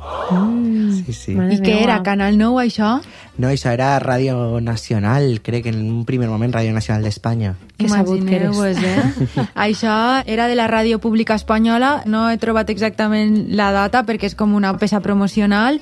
Sí, 0.93 1.13
sí. 1.13 1.35
Mare 1.37 1.57
I 1.57 1.61
què 1.65 1.79
era? 1.83 1.99
Canal 2.07 2.39
9, 2.39 2.63
això? 2.63 2.93
No, 3.39 3.49
això 3.49 3.73
era 3.73 3.95
Ràdio 4.03 4.61
Nacional, 4.61 5.41
crec 5.43 5.65
que 5.67 5.73
en 5.73 5.81
un 5.83 6.05
primer 6.09 6.29
moment 6.29 6.53
Ràdio 6.53 6.75
Nacional 6.77 7.03
d'Espanya. 7.07 7.55
Que 7.79 7.89
sabut 7.89 8.23
que 8.27 8.37
eres. 8.37 8.79
Eh? 8.79 9.47
Això 9.67 9.95
era 10.27 10.47
de 10.47 10.57
la 10.59 10.69
ràdio 10.71 11.01
pública 11.03 11.35
espanyola, 11.35 12.03
no 12.07 12.29
he 12.31 12.39
trobat 12.39 12.71
exactament 12.71 13.49
la 13.57 13.73
data 13.75 14.05
perquè 14.07 14.31
és 14.31 14.37
com 14.39 14.55
una 14.55 14.77
peça 14.79 15.01
promocional, 15.01 15.81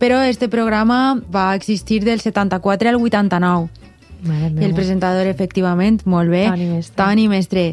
però 0.00 0.22
este 0.24 0.48
programa 0.48 1.20
va 1.32 1.54
existir 1.54 2.02
del 2.04 2.20
74 2.20 2.90
al 2.90 2.96
89. 2.96 3.84
Mare 4.26 4.48
I 4.48 4.64
el 4.64 4.74
presentador, 4.74 5.28
efectivament, 5.28 6.00
molt 6.08 6.32
bé, 6.32 6.46
Toni 6.48 6.70
Mestre. 6.72 6.96
Toni 6.96 7.28
Mestre. 7.28 7.64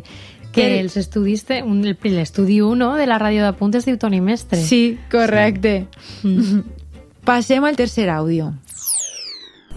Que 0.54 0.80
els 0.80 0.96
estudis, 0.98 1.46
de- 1.48 1.62
un- 1.64 1.84
el- 1.86 1.98
l'estudi 2.04 2.62
1 2.62 2.96
de 2.96 3.06
la 3.08 3.18
ràdio 3.20 3.44
de 3.44 3.54
punt 3.58 3.74
es 3.76 3.86
diu 3.86 3.98
Toni 3.98 4.22
Mestre. 4.22 4.60
Sí, 4.62 4.98
correcte. 5.12 5.88
Mm. 6.24 6.60
Passem 7.26 7.64
al 7.66 7.76
tercer 7.76 8.10
àudio. 8.10 8.54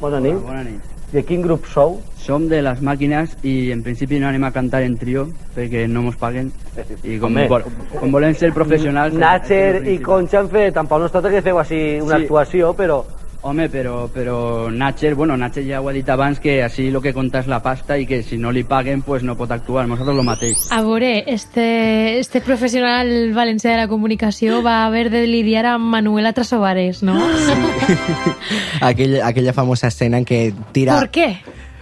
Bona 0.00 0.20
nit. 0.20 0.34
Bona 0.42 0.62
nit. 0.64 0.82
A 1.16 1.22
quin 1.22 1.40
grup 1.40 1.64
sou? 1.70 2.00
Som 2.18 2.48
de 2.50 2.58
les 2.60 2.80
màquines 2.82 3.36
i 3.46 3.70
en 3.70 3.82
principi 3.84 4.18
no 4.18 4.26
anem 4.26 4.42
a 4.44 4.50
cantar 4.52 4.82
en 4.82 4.96
trio 4.98 5.28
perquè 5.54 5.84
no 5.88 6.02
mos 6.02 6.16
paguen 6.18 6.50
i 7.04 7.18
com, 7.22 7.30
Home. 7.30 7.46
vol, 7.48 7.62
com 8.00 8.10
volem 8.12 8.34
ser 8.34 8.50
professionals... 8.52 9.14
Natcher 9.14 9.86
i 9.86 10.00
Concha 10.02 10.40
han 10.40 10.50
fet, 10.50 10.74
tampoc 10.74 10.98
no 10.98 11.06
es 11.06 11.12
tracta 11.14 11.30
que 11.30 11.42
feu 11.46 11.60
així 11.62 12.00
una 12.02 12.16
Sí. 12.18 12.24
actuació, 12.24 12.72
però 12.74 13.04
Home, 13.46 13.68
però, 13.70 14.08
però 14.10 14.70
Natcher, 14.70 15.14
bueno, 15.14 15.36
Natcher 15.36 15.62
ja 15.68 15.80
ho 15.80 15.88
ha 15.88 15.92
dit 15.94 16.08
abans 16.10 16.40
que 16.42 16.56
així 16.64 16.88
el 16.90 16.98
que 17.02 17.12
compta 17.14 17.44
és 17.44 17.46
la 17.46 17.60
pasta 17.62 17.94
i 17.94 18.06
que 18.08 18.18
si 18.26 18.40
no 18.42 18.50
li 18.50 18.64
paguen 18.66 19.04
pues 19.06 19.22
no 19.22 19.36
pot 19.38 19.52
actuar, 19.54 19.84
nosaltres 19.86 20.16
lo 20.18 20.24
mateix. 20.26 20.64
A 20.74 20.80
veure, 20.82 21.22
este, 21.30 22.18
este 22.18 22.40
professional 22.42 23.12
valencià 23.36 23.76
de 23.76 23.84
la 23.84 23.86
comunicació 23.86 24.64
va 24.66 24.80
haver 24.86 25.10
de 25.14 25.22
lidiar 25.30 25.66
amb 25.76 25.86
Manuela 25.94 26.32
Trasobares, 26.34 27.04
¿no? 27.06 27.14
Aquell, 28.80 29.20
aquella 29.22 29.54
famosa 29.54 29.94
escena 29.94 30.18
en 30.18 30.26
què 30.26 30.40
tira... 30.72 30.98
¿Por 30.98 31.10
qué? 31.14 31.36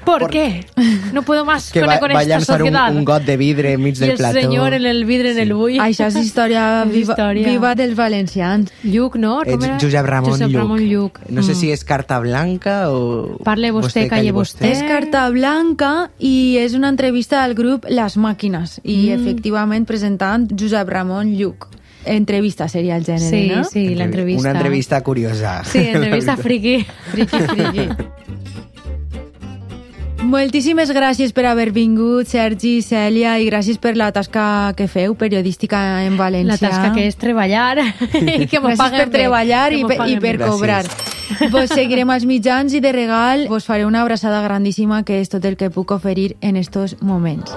¿Por, 0.05 0.21
Por- 0.21 0.31
qué? 0.31 0.67
No 1.12 1.23
puedo 1.23 1.45
más 1.45 1.71
que 1.73 1.81
con, 1.81 1.88
va, 1.88 1.99
con 1.99 2.11
va 2.11 2.19
a 2.19 2.23
esta 2.23 2.35
llançar 2.35 2.62
un, 2.62 2.69
sociedad. 2.69 2.95
un 2.97 3.05
got 3.05 3.23
de 3.25 3.37
vidre 3.37 3.73
enmig 3.73 3.97
del 3.97 4.11
el 4.11 4.17
plató. 4.17 4.40
señor 4.40 4.75
en 4.75 4.85
el 4.87 5.05
vidre 5.05 5.31
en 5.33 5.38
el 5.38 5.53
bull. 5.55 5.79
Això 5.81 6.07
és 6.09 6.17
història 6.17 6.85
viva, 6.90 7.12
història. 7.14 7.47
viva 7.49 7.75
dels 7.75 7.95
valencians. 7.97 8.71
Lluc, 8.83 9.17
no? 9.17 9.43
Eh, 9.43 9.53
Com 9.53 9.64
era? 9.64 9.79
Josep 9.81 10.07
Ramon 10.07 10.31
Josep 10.33 10.49
Lluc. 10.51 10.61
Ramon 10.61 10.81
Lluc. 10.88 11.19
No 11.29 11.43
sé 11.43 11.53
Mm. 11.53 11.55
si 11.57 11.71
és 11.73 11.85
carta 11.85 12.19
blanca 12.21 12.90
o... 12.90 13.38
Parle 13.45 13.71
vostè, 13.73 14.09
calle 14.09 14.33
vostè. 14.33 14.67
És 14.71 14.83
carta 14.83 15.29
blanca 15.31 16.11
i 16.19 16.57
és 16.59 16.75
una 16.75 16.88
entrevista 16.88 17.43
al 17.45 17.55
grup 17.55 17.87
Les 17.88 18.17
Màquines 18.19 18.81
i 18.83 19.11
Mm. 19.11 19.21
efectivament 19.23 19.87
presentant 19.87 20.49
Josep 20.59 20.88
Ramon 20.88 21.33
Lluc. 21.37 21.69
Entrevista 22.05 22.69
seria 22.69 22.97
el 22.97 23.05
gènere, 23.05 23.31
Sí, 23.31 23.49
no? 23.49 23.64
sí, 23.64 23.95
l'entrevista. 23.95 24.43
Una 24.51 24.59
entrevista 24.59 25.01
curiosa. 25.03 25.62
Sí, 25.64 25.79
entrevista 25.79 26.37
friki. 26.37 26.85
Friki, 27.12 27.38
friki. 27.38 27.88
Moltíssimes 30.25 30.89
gràcies 30.97 31.35
per 31.37 31.45
haver 31.45 31.69
vingut, 31.75 32.27
Sergi, 32.31 32.79
Cèlia, 32.83 33.37
i 33.39 33.49
gràcies 33.51 33.77
per 33.81 33.93
la 33.97 34.09
tasca 34.13 34.73
que 34.77 34.87
feu, 34.89 35.13
periodística 35.21 35.79
en 36.07 36.17
València. 36.17 36.55
La 36.55 36.57
tasca 36.61 36.95
que 36.97 37.05
és 37.11 37.19
treballar 37.21 37.77
i 37.83 38.47
que 38.51 38.59
gràcies 38.59 38.81
paguen 38.81 39.05
per 39.05 39.11
treballar 39.13 39.67
i 39.77 39.83
per, 39.85 39.99
i 40.09 40.17
per 40.23 40.39
cobrar. 40.41 40.83
Vos 41.53 41.73
seguirem 41.73 42.11
als 42.11 42.25
mitjans 42.29 42.73
i 42.73 42.81
de 42.85 42.93
regal 42.93 43.47
vos 43.53 43.69
faré 43.69 43.85
una 43.85 44.03
abraçada 44.03 44.43
grandíssima 44.45 45.03
que 45.05 45.21
és 45.21 45.33
tot 45.33 45.45
el 45.45 45.59
que 45.61 45.71
puc 45.71 45.93
oferir 45.93 46.35
en 46.41 46.57
estos 46.57 46.97
moments. 47.03 47.53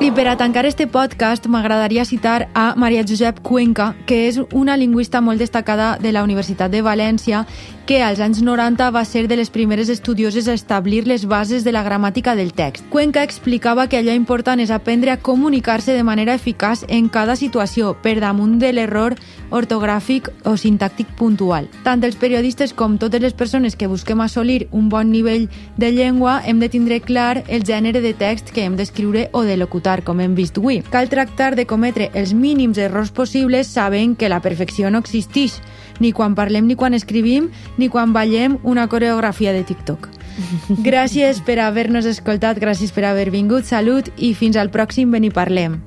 I 0.00 0.10
per 0.16 0.30
a 0.30 0.36
tancar 0.40 0.64
este 0.64 0.86
podcast 0.88 1.46
m'agradaria 1.46 2.06
citar 2.08 2.48
a 2.54 2.72
Maria 2.74 3.04
Josep 3.06 3.42
Cuenca, 3.44 3.92
que 4.06 4.26
és 4.30 4.40
una 4.56 4.78
lingüista 4.80 5.20
molt 5.20 5.38
destacada 5.38 5.98
de 6.00 6.12
la 6.12 6.22
Universitat 6.24 6.72
de 6.72 6.80
València, 6.80 7.44
que 7.86 8.02
als 8.02 8.20
anys 8.20 8.42
90 8.42 8.90
va 8.90 9.04
ser 9.04 9.26
de 9.28 9.36
les 9.36 9.50
primeres 9.50 9.88
estudioses 9.88 10.48
a 10.48 10.54
establir 10.54 11.06
les 11.06 11.26
bases 11.26 11.64
de 11.64 11.72
la 11.72 11.82
gramàtica 11.82 12.36
del 12.36 12.52
text. 12.52 12.84
Cuenca 12.88 13.22
explicava 13.22 13.88
que 13.88 13.98
allò 13.98 14.14
important 14.14 14.60
és 14.60 14.70
aprendre 14.70 15.10
a 15.10 15.18
comunicar-se 15.18 15.92
de 15.92 16.04
manera 16.04 16.34
eficaç 16.34 16.84
en 16.88 17.08
cada 17.08 17.36
situació, 17.36 17.96
per 18.02 18.20
damunt 18.20 18.58
de 18.60 18.72
l'error 18.72 19.16
ortogràfic 19.50 20.30
o 20.46 20.54
sintàctic 20.56 21.10
puntual. 21.18 21.66
Tant 21.82 22.04
els 22.06 22.16
periodistes 22.16 22.72
com 22.72 22.96
totes 22.98 23.20
les 23.20 23.34
persones 23.34 23.76
que 23.76 23.90
busquem 23.90 24.20
assolir 24.20 24.68
un 24.70 24.88
bon 24.88 25.10
nivell 25.10 25.48
de 25.76 25.90
llengua 25.92 26.40
hem 26.46 26.60
de 26.60 26.68
tindre 26.68 27.00
clar 27.00 27.42
el 27.48 27.64
gènere 27.66 28.00
de 28.00 28.14
text 28.14 28.54
que 28.54 28.64
hem 28.64 28.76
d'escriure 28.78 29.28
o 29.32 29.42
de 29.42 29.56
locutar, 29.56 30.02
com 30.04 30.20
hem 30.20 30.34
vist 30.38 30.58
avui. 30.58 30.82
Cal 30.90 31.10
tractar 31.10 31.56
de 31.56 31.66
cometre 31.66 32.10
els 32.14 32.32
mínims 32.34 32.78
errors 32.78 33.10
possibles 33.10 33.66
sabent 33.66 34.16
que 34.16 34.28
la 34.28 34.40
perfecció 34.40 34.90
no 34.90 35.02
existeix, 35.02 35.58
ni 36.00 36.12
quan 36.12 36.34
parlem 36.34 36.66
ni 36.66 36.76
quan 36.76 36.94
escrivim, 36.94 37.50
ni 37.78 37.88
quan 37.88 38.12
ballem 38.12 38.58
una 38.62 38.86
coreografia 38.88 39.52
de 39.52 39.62
TikTok. 39.64 40.08
Gràcies 40.86 41.42
per 41.44 41.58
haver-nos 41.60 42.06
escoltat, 42.08 42.58
gràcies 42.62 42.92
per 42.94 43.04
haver 43.10 43.30
vingut, 43.30 43.66
salut 43.68 44.08
i 44.16 44.32
fins 44.34 44.56
al 44.56 44.72
pròxim 44.72 45.10
Beni 45.10 45.30
Parlem. 45.30 45.80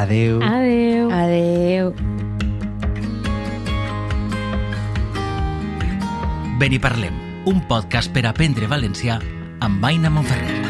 Adeu. 0.00 0.40
Adeu. 0.42 1.10
Adeu. 1.12 1.94
Beniparlem, 6.60 7.14
un 7.48 7.62
podcast 7.68 8.12
per 8.12 8.26
aprendre 8.28 8.68
valencià 8.68 9.20
amb 9.64 9.84
Aina 9.88 10.12
Monferrer. 10.12 10.69